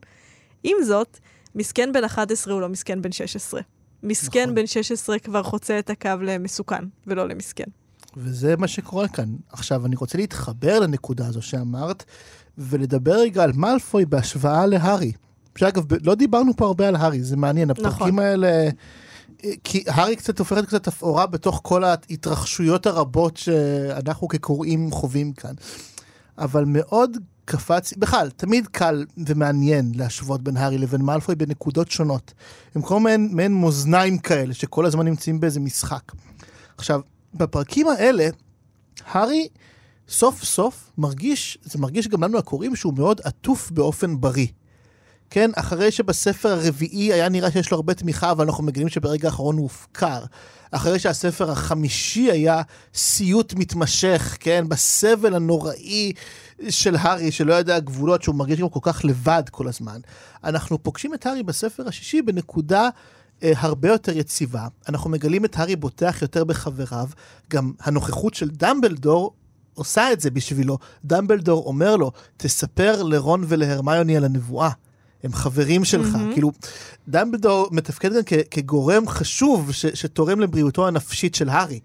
[0.63, 1.19] עם זאת,
[1.55, 3.61] מסכן בן 11 הוא לא מסכן בן 16.
[4.03, 4.55] מסכן נכון.
[4.55, 7.63] בן 16 כבר חוצה את הקו למסוכן, ולא למסכן.
[8.17, 9.35] וזה מה שקורה כאן.
[9.51, 12.03] עכשיו, אני רוצה להתחבר לנקודה הזו שאמרת,
[12.57, 15.11] ולדבר רגע על מאלפוי בהשוואה להארי.
[15.55, 18.19] שאגב, לא דיברנו פה הרבה על הארי, זה מעניין, הפרקים נכון.
[18.19, 18.69] האלה...
[19.63, 25.53] כי הארי קצת הופכת קצת תפאורה בתוך כל ההתרחשויות הרבות שאנחנו כקוראים חווים כאן.
[26.37, 32.33] אבל מאוד קפץ, בכלל, תמיד קל ומעניין להשוות בין הארי לבין מאלפוי בנקודות שונות.
[32.75, 36.11] הם כמו מעין, מעין מאזניים כאלה, שכל הזמן נמצאים באיזה משחק.
[36.77, 37.01] עכשיו,
[37.33, 38.29] בפרקים האלה,
[39.11, 39.47] הארי
[40.09, 44.47] סוף סוף מרגיש, זה מרגיש גם לנו הקוראים שהוא מאוד עטוף באופן בריא.
[45.29, 49.57] כן, אחרי שבספר הרביעי היה נראה שיש לו הרבה תמיכה, אבל אנחנו מגלים שברגע האחרון
[49.57, 50.23] הוא הופקר.
[50.71, 52.61] אחרי שהספר החמישי היה
[52.93, 56.13] סיוט מתמשך, כן, בסבל הנוראי
[56.69, 59.99] של הארי, שלא יודע גבולות, שהוא מרגיש גם כל כך לבד כל הזמן.
[60.43, 62.89] אנחנו פוגשים את הארי בספר השישי בנקודה
[63.43, 64.67] אה, הרבה יותר יציבה.
[64.89, 67.07] אנחנו מגלים את הארי בוטח יותר בחבריו.
[67.49, 69.33] גם הנוכחות של דמבלדור
[69.77, 70.77] עושה את זה בשבילו.
[71.05, 74.69] דמבלדור אומר לו, תספר לרון ולהרמיוני על הנבואה.
[75.23, 76.15] הם חברים שלך.
[76.15, 76.33] Mm-hmm.
[76.33, 76.51] כאילו,
[77.07, 81.79] דמבלדור מתפקד גם כ- כגורם חשוב ש- שתורם לבריאותו הנפשית של הארי.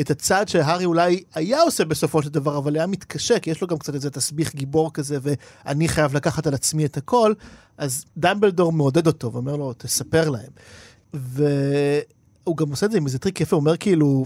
[0.00, 3.66] את הצעד שהארי אולי היה עושה בסופו של דבר, אבל היה מתקשה, כי יש לו
[3.66, 7.32] גם קצת איזה תסביך גיבור כזה, ואני חייב לקחת על עצמי את הכל,
[7.78, 10.50] אז דמבלדור מעודד אותו ואומר לו, תספר להם.
[11.14, 14.24] והוא גם עושה את זה עם איזה טריק יפה, הוא אומר כאילו,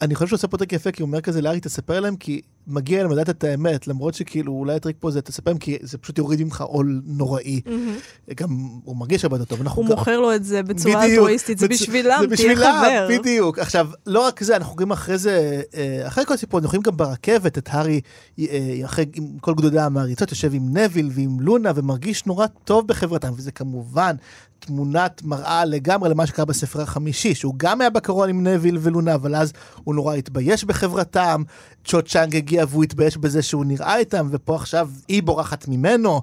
[0.00, 2.40] אני חושב שהוא עושה פה טריק יפה, כי הוא אומר כזה להארי, תספר להם, כי
[2.66, 5.98] מגיע להם לדעת את האמת, למרות שכאילו אולי הטריק פה זה תספר להם, כי זה
[5.98, 7.60] פשוט יוריד ממך עול נוראי.
[7.66, 8.34] Mm-hmm.
[8.34, 8.48] גם
[8.84, 9.66] הוא מרגיש הרבה יותר טוב.
[9.68, 9.90] הוא גם...
[9.90, 13.08] מוכר לו את זה בצורה אלטרואיסטית, זה בשבילם, זה תהיה חבר.
[13.10, 13.58] בדיוק.
[13.58, 16.96] עכשיו, לא רק זה, אנחנו רואים אחרי זה, אה, אחרי כל הסיפור, אנחנו רואים גם
[16.96, 18.00] ברכבת את הארי,
[18.38, 23.32] אה, אחרי עם כל גדודי המעריצות, יושב עם נוויל ועם לונה, ומרגיש נורא טוב בחברתם,
[23.36, 24.16] וזה כמובן
[24.60, 29.34] תמונת מראה לגמרי למה שקרה בספר החמישי, שהוא גם היה בקרון עם נוויל ולונה, אבל
[29.34, 29.52] אז
[29.84, 31.42] הוא נורא התבייש בחברתם,
[31.84, 36.20] צ'ו צ'אנג הגיע והוא התבייש בזה שהוא נראה איתם, ופה עכשיו היא בורחת ממנו,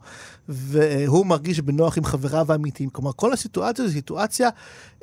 [0.49, 2.89] והוא מרגיש בנוח עם חבריו האמיתיים.
[2.89, 4.49] כלומר, כל הסיטואציה זו סיטואציה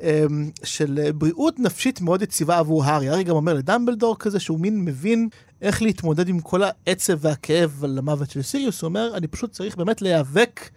[0.01, 3.09] אמ, של בריאות נפשית מאוד יציבה עבור הארי.
[3.09, 5.29] הארי גם אומר לדמבלדור כזה שהוא מין מבין
[5.61, 8.81] איך להתמודד עם כל העצב והכאב על המוות של סיריוס.
[8.81, 10.69] הוא אומר, אני פשוט צריך באמת להיאבק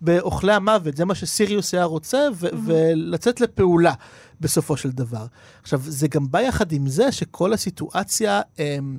[0.00, 2.54] באוכלי המוות, זה מה שסיריוס היה רוצה, ו- Mm-hmm.
[2.64, 3.92] ולצאת לפעולה
[4.40, 5.26] בסופו של דבר.
[5.62, 8.98] עכשיו, זה גם בא יחד עם זה שכל הסיטואציה אמ,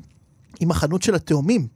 [0.60, 1.67] עם החנות של התאומים.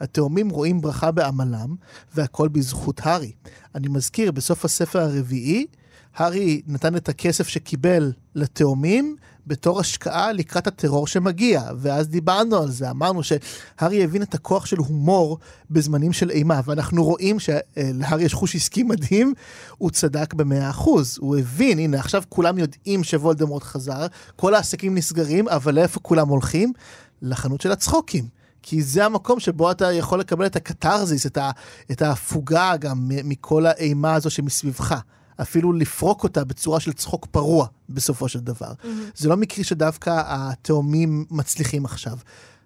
[0.00, 1.74] התאומים רואים ברכה בעמלם,
[2.14, 3.32] והכל בזכות הארי.
[3.74, 5.66] אני מזכיר, בסוף הספר הרביעי,
[6.14, 9.16] הארי נתן את הכסף שקיבל לתאומים
[9.48, 14.76] בתור השקעה לקראת הטרור שמגיע, ואז דיברנו על זה, אמרנו שהארי הבין את הכוח של
[14.76, 15.38] הומור
[15.70, 19.34] בזמנים של אימה, ואנחנו רואים שלהארי יש חוש עסקי מדהים,
[19.78, 24.06] הוא צדק במאה אחוז, הוא הבין, הנה עכשיו כולם יודעים שוולדמורט חזר,
[24.36, 26.72] כל העסקים נסגרים, אבל לאיפה כולם הולכים?
[27.22, 28.28] לחנות של הצחוקים.
[28.62, 31.50] כי זה המקום שבו אתה יכול לקבל את הקתרזיס, את, ה,
[31.90, 35.00] את ההפוגה גם מכל האימה הזו שמסביבך.
[35.40, 38.72] אפילו לפרוק אותה בצורה של צחוק פרוע, בסופו של דבר.
[38.72, 38.86] Mm-hmm.
[39.14, 42.18] זה לא מקרי שדווקא התאומים מצליחים עכשיו.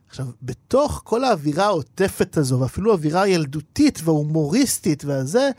[0.08, 5.50] עכשיו, בתוך כל האווירה העוטפת הזו, ואפילו האווירה הילדותית וההומוריסטית והזה,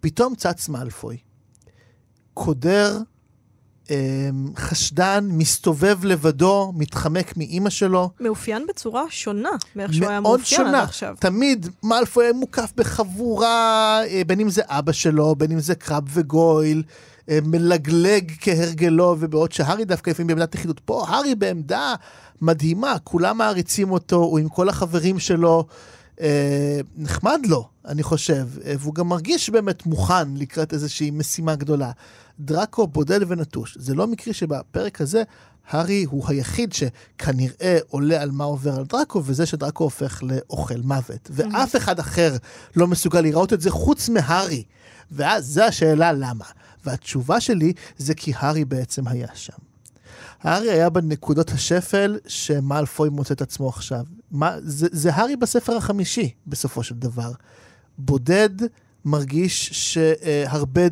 [0.00, 1.16] פתאום צץ מאלפוי.
[2.34, 2.98] קודר,
[4.56, 8.10] חשדן, מסתובב לבדו, מתחמק מאימא שלו.
[8.20, 10.82] מאופיין בצורה שונה מאיך שהוא היה מאופיין עד שונה.
[10.82, 11.14] עכשיו.
[11.18, 16.04] תמיד מאלפוי היה מוקף בחבורה, אה, בין אם זה אבא שלו, בין אם זה קרב
[16.08, 16.82] וגויל,
[17.28, 20.80] אה, מלגלג כהרגלו, ובעוד שהארי דווקא לפעמים בעמדת יחידות.
[20.84, 21.94] פה הארי בעמדה
[22.42, 25.66] מדהימה, כולם מעריצים אותו, הוא עם כל החברים שלו.
[26.20, 31.90] אה, נחמד לו, אני חושב, אה, והוא גם מרגיש באמת מוכן לקראת איזושהי משימה גדולה.
[32.40, 33.78] דראקו בודד ונטוש.
[33.80, 35.22] זה לא מקרי שבפרק הזה
[35.68, 41.30] הארי הוא היחיד שכנראה עולה על מה עובר על דראקו, וזה שדראקו הופך לאוכל מוות.
[41.30, 42.36] ואף אחד אחר
[42.76, 44.64] לא מסוגל לראות את זה חוץ מהארי.
[45.12, 46.44] ואז זו השאלה למה.
[46.84, 49.52] והתשובה שלי זה כי הארי בעצם היה שם.
[50.42, 54.04] הארי היה בנקודות השפל שמאלפוי מוצא את עצמו עכשיו.
[54.30, 57.32] מה, זה, זה הארי בספר החמישי, בסופו של דבר.
[57.98, 58.50] בודד,
[59.04, 60.82] מרגיש שהרבה,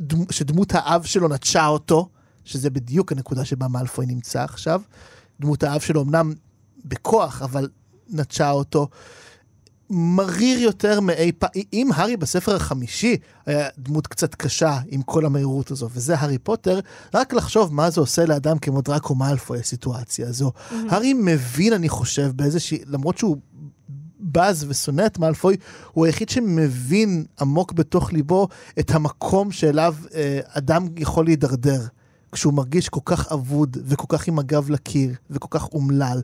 [0.00, 2.08] דמ, שדמות האב שלו נטשה אותו,
[2.44, 4.82] שזה בדיוק הנקודה שבה מאלפוי נמצא עכשיו.
[5.40, 6.32] דמות האב שלו אמנם
[6.84, 7.68] בכוח, אבל
[8.08, 8.88] נטשה אותו.
[9.94, 15.70] מריר יותר מאי פעם, אם הארי בספר החמישי היה דמות קצת קשה עם כל המהירות
[15.70, 16.80] הזו, וזה הארי פוטר,
[17.14, 20.52] רק לחשוב מה זה עושה לאדם כמו דראקו מאלפוי, הסיטואציה הזו.
[20.54, 20.74] Mm-hmm.
[20.90, 23.36] הארי מבין, אני חושב, באיזושהי, למרות שהוא
[24.20, 25.56] בז ושונא את מאלפוי,
[25.92, 31.80] הוא היחיד שמבין עמוק בתוך ליבו את המקום שאליו אה, אדם יכול להידרדר.
[32.32, 36.20] כשהוא מרגיש כל כך אבוד וכל כך עם הגב לקיר וכל כך אומלל.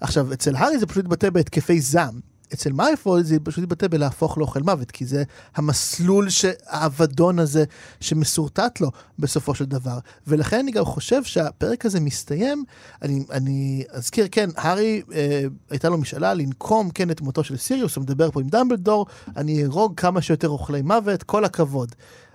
[0.00, 2.31] עכשיו, אצל הארי זה פשוט מתבטא בהתקפי זעם.
[2.54, 5.22] אצל מאלפוי זה פשוט מתבטא בלהפוך לאוכל מוות, כי זה
[5.56, 6.28] המסלול.
[6.66, 7.64] האבדון הזה
[8.00, 9.98] שמסורטט לו בסופו של דבר.
[10.26, 12.64] ולכן אני גם חושב שהפרק הזה מסתיים,
[13.02, 17.96] אני, אני אזכיר, כן, הארי, אה, הייתה לו משאלה לנקום, כן, את מותו של סיריוס,
[17.96, 21.94] הוא מדבר פה עם דמבלדור, אני אהרוג כמה שיותר אוכלי מוות, כל הכבוד.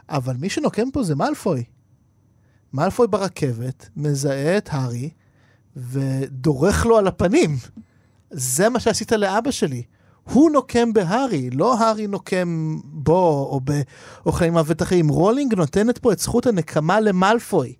[0.10, 1.63] אבל מי שנוקם פה זה מאלפוי.
[2.73, 5.10] מאלפוי ברכבת, מזהה את הארי,
[5.75, 7.58] ודורך לו על הפנים.
[8.32, 9.84] זה מה שעשית לאבא שלי.
[10.34, 13.62] הוא נוקם בהארי, לא הארי נוקם בו או
[14.24, 15.10] באוכלי מוות אחרים.
[15.10, 17.74] רולינג נותנת פה את זכות הנקמה למלפוי.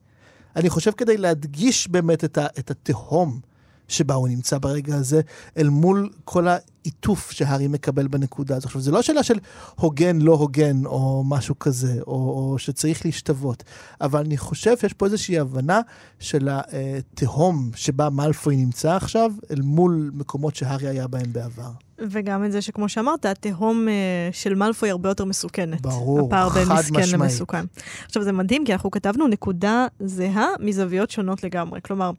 [0.56, 3.40] אני חושב כדי להדגיש באמת את, ה, את התהום
[3.88, 5.22] שבה הוא נמצא ברגע הזה,
[5.58, 8.66] אל מול כל העיטוף שהארי מקבל בנקודה הזאת.
[8.66, 9.40] עכשיו, זו לא שאלה של
[9.76, 13.64] הוגן, לא הוגן, או משהו כזה, או, או שצריך להשתוות,
[14.02, 15.82] אבל אני חושב שיש פה איזושהי הבנה
[16.20, 21.87] של התהום שבה מאלפוי נמצא עכשיו, אל מול מקומות שהארי היה בהם בעבר.
[22.00, 25.82] וגם את זה שכמו שאמרת, התהום uh, של מאלפוי הרבה יותר מסוכנת.
[25.82, 27.14] ברור, הפער בין חד מסכן משמעית.
[27.14, 27.66] למסוכן.
[28.06, 31.80] עכשיו, זה מדהים, כי אנחנו כתבנו נקודה זהה מזוויות שונות לגמרי.
[31.82, 32.12] כלומר,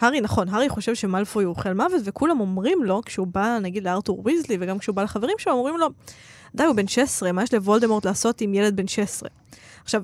[0.00, 4.22] הארי, נכון, הארי חושב שמאלפוי הוא אוכל מוות, וכולם אומרים לו, כשהוא בא, נגיד, לארתור
[4.24, 5.88] ויזלי, וגם כשהוא בא לחברים שלו, אומרים לו,
[6.54, 9.28] די, הוא בן 16, מה יש לוולדמורט לעשות עם ילד בן 16?
[9.84, 10.02] עכשיו,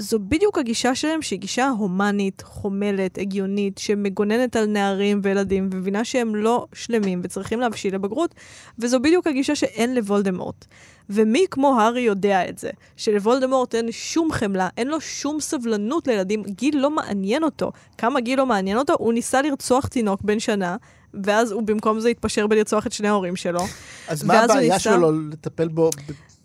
[0.00, 6.34] זו בדיוק הגישה שלהם, שהיא גישה הומנית, חומלת, הגיונית, שמגוננת על נערים וילדים, ומבינה שהם
[6.34, 8.34] לא שלמים וצריכים להבשיל לבגרות,
[8.78, 10.64] וזו בדיוק הגישה שאין לוולדמורט.
[11.10, 16.42] ומי כמו הארי יודע את זה, שלוולדמורט אין שום חמלה, אין לו שום סבלנות לילדים,
[16.42, 17.72] גיל לא מעניין אותו.
[17.98, 18.94] כמה גיל לא מעניין אותו?
[18.98, 20.76] הוא ניסה לרצוח תינוק בן שנה,
[21.24, 23.60] ואז הוא במקום זה התפשר בלרצוח את שני ההורים שלו.
[24.08, 25.90] אז מה הבעיה ניסה- שלו לטפל בו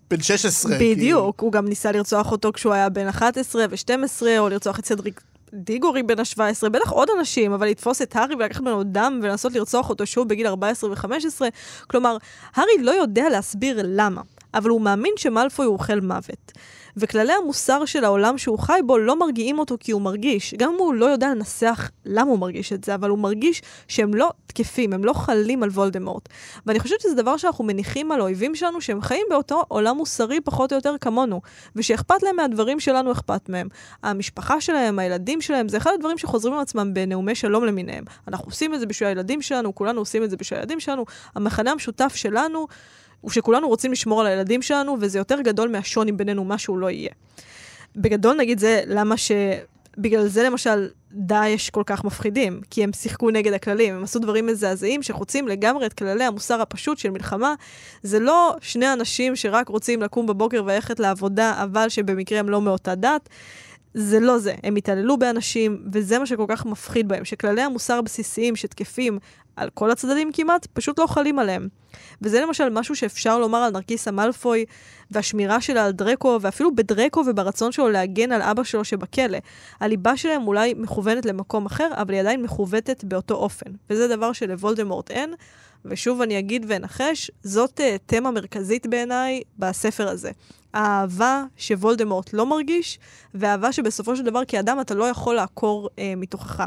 [0.09, 0.77] בן 16?
[0.79, 5.21] בדיוק, הוא גם ניסה לרצוח אותו כשהוא היה בן 11 ו-12, או לרצוח את סדריק
[5.53, 9.89] דיגורי בן ה-17, בטח עוד אנשים, אבל לתפוס את הארי ולקחת ממנו דם ולנסות לרצוח
[9.89, 11.41] אותו שוב בגיל 14 ו-15.
[11.87, 12.17] כלומר,
[12.55, 14.21] הארי לא יודע להסביר למה,
[14.55, 16.51] אבל הוא מאמין שמאלפוי הוא אוכל מוות.
[16.97, 20.79] וכללי המוסר של העולם שהוא חי בו לא מרגיעים אותו כי הוא מרגיש, גם אם
[20.79, 24.93] הוא לא יודע לנסח למה הוא מרגיש את זה, אבל הוא מרגיש שהם לא תקפים,
[24.93, 26.29] הם לא חלים על וולדמורט.
[26.65, 30.71] ואני חושבת שזה דבר שאנחנו מניחים על האויבים שלנו, שהם חיים באותו עולם מוסרי פחות
[30.71, 31.41] או יותר כמונו,
[31.75, 33.67] ושאכפת להם מהדברים שלנו אכפת מהם.
[34.03, 38.03] המשפחה שלהם, הילדים שלהם, זה אחד הדברים שחוזרים על עצמם בנאומי שלום למיניהם.
[38.27, 41.05] אנחנו עושים את זה בשביל הילדים שלנו, כולנו עושים את זה בשביל הילדים שלנו.
[41.35, 42.67] המכנה המשותף שלנו
[43.21, 46.89] הוא שכולנו רוצים לשמור על הילדים שלנו, וזה יותר גדול מהשוני בינינו, מה שהוא לא
[46.89, 47.11] יהיה.
[47.95, 49.31] בגדול נגיד זה למה ש...
[49.97, 54.45] בגלל זה למשל דאעש כל כך מפחידים, כי הם שיחקו נגד הכללים, הם עשו דברים
[54.45, 57.53] מזעזעים שחוצים לגמרי את כללי המוסר הפשוט של מלחמה.
[58.03, 62.95] זה לא שני אנשים שרק רוצים לקום בבוקר וללכת לעבודה, אבל שבמקרה הם לא מאותה
[62.95, 63.29] דת.
[63.93, 68.55] זה לא זה, הם התעללו באנשים, וזה מה שכל כך מפחיד בהם, שכללי המוסר הבסיסיים
[68.55, 69.19] שתקפים
[69.55, 71.67] על כל הצדדים כמעט, פשוט לא חלים עליהם.
[72.21, 74.65] וזה למשל משהו שאפשר לומר על נרקיסה מאלפוי,
[75.11, 79.37] והשמירה שלה על דרקו, ואפילו בדרקו וברצון שלו להגן על אבא שלו שבכלא.
[79.79, 83.71] הליבה שלהם אולי מכוונת למקום אחר, אבל היא עדיין מכוותת באותו אופן.
[83.89, 85.33] וזה דבר שלוולדמורט אין,
[85.85, 90.31] ושוב אני אגיד ואנחש, זאת uh, תמה מרכזית בעיניי בספר הזה.
[90.73, 92.99] האהבה שוולדמורט לא מרגיש,
[93.33, 96.63] והאהבה שבסופו של דבר כאדם אתה לא יכול לעקור uh, מתוכך.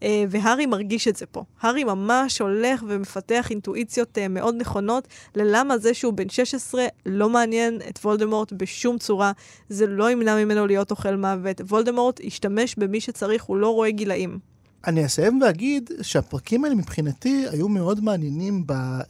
[0.00, 1.44] Uh, והארי מרגיש את זה פה.
[1.60, 7.80] הארי ממש הולך ומפתח אינטואיציות uh, מאוד נכונות ללמה זה שהוא בן 16 לא מעניין
[7.88, 9.32] את וולדמורט בשום צורה.
[9.68, 11.60] זה לא ימנע ממנו להיות אוכל מוות.
[11.60, 14.38] וולדמורט ישתמש במי שצריך, הוא לא רואה גילאים.
[14.86, 18.72] אני אסיים ואגיד שהפרקים האלה מבחינתי היו מאוד מעניינים ב...
[18.72, 19.00] אה,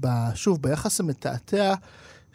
[0.00, 1.74] ב שוב, ביחס המתעתע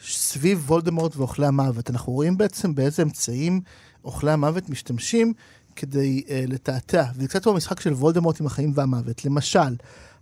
[0.06, 1.90] סביב וולדמורט ואוכלי המוות.
[1.90, 3.62] אנחנו רואים בעצם באיזה אמצעים
[4.06, 5.34] אוכלי המוות משתמשים
[5.78, 9.26] כדי אה, לתעתע, וזה קצת כמו המשחק של וולדמורט עם החיים והמוות.
[9.26, 9.76] למשל,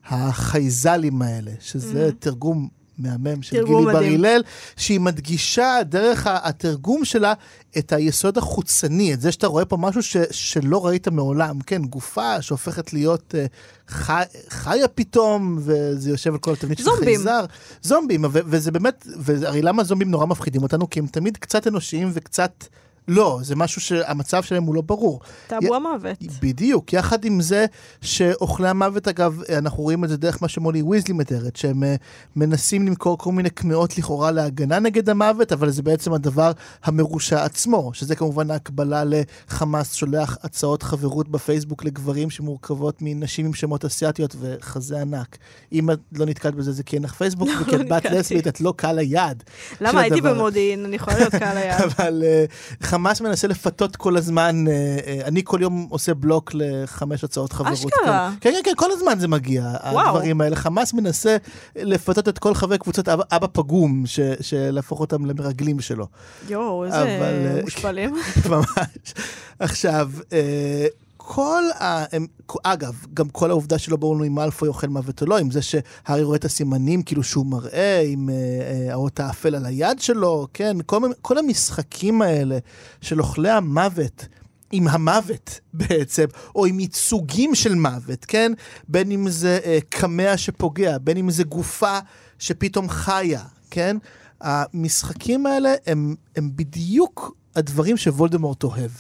[0.06, 2.16] החייזלים האלה, שזה Mhm.
[2.20, 4.28] תרגום מהמם של תרגום גילי בר.
[4.28, 4.42] הלל,
[4.76, 7.34] שהיא מדגישה דרך התרגום שלה
[7.78, 12.42] את היסוד החוצני, את זה שאתה רואה פה משהו ש, שלא ראית מעולם, כן, גופה
[12.42, 13.52] שהופכת להיות uh,
[13.88, 16.84] חי, חיה פתאום, וזה יושב על כל התבנית של.
[17.04, 17.46] חייזר.
[17.82, 20.90] זומבים, ו- וזה באמת, והרי למה זומבים נורא מפחידים אותנו?
[20.90, 22.64] כי הם תמיד קצת אנושיים וקצת...
[23.08, 25.20] לא, זה משהו שהמצב שלהם הוא לא ברור.
[25.48, 26.18] טאבו המוות.
[26.42, 27.66] בדיוק, יחד עם זה
[28.02, 31.96] שאוכלי המוות, אגב, אנחנו רואים את זה דרך מה שמולי ויזלי מתארת, שהם אה,
[32.36, 36.52] מנסים למכור כל מיני קמעות לכאורה להגנה נגד המוות, אבל זה בעצם הדבר
[36.84, 43.86] המרושע עצמו, שזה כמובן ההקבלה לחמאס שולח הצעות חברות בפייסבוק לגברים שמורכבות מנשים עם שמות
[43.86, 45.38] אסיאתיות וחזה ענק.
[45.72, 48.06] אם את לא נתקלת בזה, זה כי אין לך פייסבוק, לא וכי את בת.
[48.06, 49.44] לסבית, את לא היד.
[49.80, 50.22] של למה הייתי.
[50.22, 50.86] במודיעין?
[50.86, 51.82] אני יכולה להיות קהל היד.
[51.82, 52.46] אבל אה,
[52.96, 54.74] חמאס מנסה לפתות כל הזמן, אה,
[55.08, 57.74] אה, אני כל יום עושה בלוק לחמש הצעות חברות.
[57.74, 57.90] אשכרה.
[58.04, 58.30] כאלה.
[58.42, 60.08] כן, כן, כן, כל הזמן זה מגיע, וואו.
[60.08, 60.56] הדברים האלה.
[60.56, 61.38] חמאס מנסה
[61.76, 66.08] לפתות את כל חברי קבוצת אבא, אבא פגום, ש, שלהפוך אותם למרגלים שלו.
[66.50, 68.16] יואו, אבל, איזה אה, מושפלים.
[68.50, 69.14] ממש.
[69.60, 70.10] עכשיו,
[71.28, 72.16] כל ה...
[72.16, 72.28] הם,
[72.64, 75.62] אגב, גם כל העובדה שלא ברור לנו אם מאלפוי אוכל מוות או לא, עם זה
[75.62, 80.48] שהארי רואה את הסימנים כאילו שהוא מראה, עם אה, אה, האות האפל על היד שלו,
[80.54, 82.58] כן, כל, כל המשחקים האלה
[83.02, 84.28] של אוכלי המוות.
[84.72, 88.52] עם המוות בעצם, או עם ייצוגים של מוות, כן?
[88.88, 92.00] בין אם זה אה, קמע שפוגע, בין אם זה גופה
[92.40, 93.98] שפתאום חיה, כן?
[94.42, 98.92] המשחקים האלה הם, הם בדיוק הדברים שוולדמורט אוהב.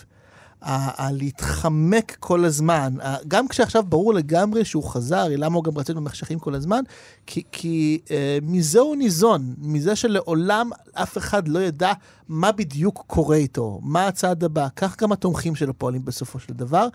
[0.65, 2.93] הלהתחמק כל הזמן,
[3.27, 6.83] גם כשעכשיו ברור לגמרי שהוא חזר, למה הוא גם רצה במחשכים כל הזמן?
[7.25, 11.93] כי, כי אה, מזה הוא ניזון, מזה שלעולם אף אחד לא ידע
[12.27, 14.67] מה בדיוק קורה איתו, מה הצעד הבא.
[14.75, 16.87] כך גם התומכים שלו פועלים בסופו של דבר.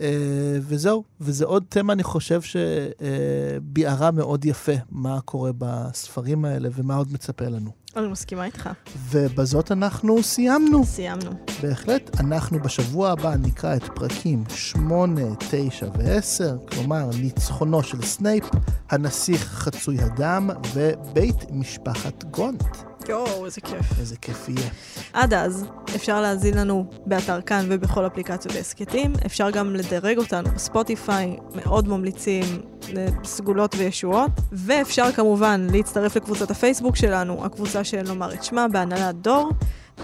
[0.00, 6.96] אה, וזהו, וזה עוד תמה, אני חושב, שביערה מאוד יפה מה קורה בספרים האלה ומה
[6.96, 7.83] עוד מצפה לנו.
[7.96, 8.70] אני מסכימה איתך.
[9.10, 10.84] ובזאת אנחנו סיימנו.
[10.84, 11.30] סיימנו.
[11.62, 12.20] בהחלט.
[12.20, 15.20] אנחנו בשבוע הבא נקרא את פרקים 8,
[15.50, 18.44] 9 ו-10, כלומר ניצחונו של סנייפ,
[18.90, 22.93] הנסיך חצוי הדם ובית משפחת גונט.
[23.08, 23.98] יואו, איזה כיף.
[23.98, 24.68] איזה כיף יהיה.
[25.12, 29.12] עד אז, אפשר להזין לנו באתר כאן ובכל אפליקציות ההסכתים.
[29.26, 32.44] אפשר גם לדרג אותנו בספוטיפיי, מאוד ממליצים
[32.92, 34.30] לסגולות וישועות.
[34.52, 39.50] ואפשר כמובן להצטרף לקבוצת הפייסבוק שלנו, הקבוצה של לומר את שמה, בהנהלת דור.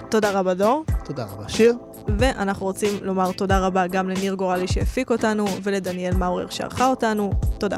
[0.09, 0.84] תודה רבה, דור.
[1.05, 1.74] תודה רבה, שיר.
[2.18, 7.32] ואנחנו רוצים לומר תודה רבה גם לניר גורלי שהפיק אותנו, ולדניאל מאורר שערכה אותנו.
[7.59, 7.76] תודה.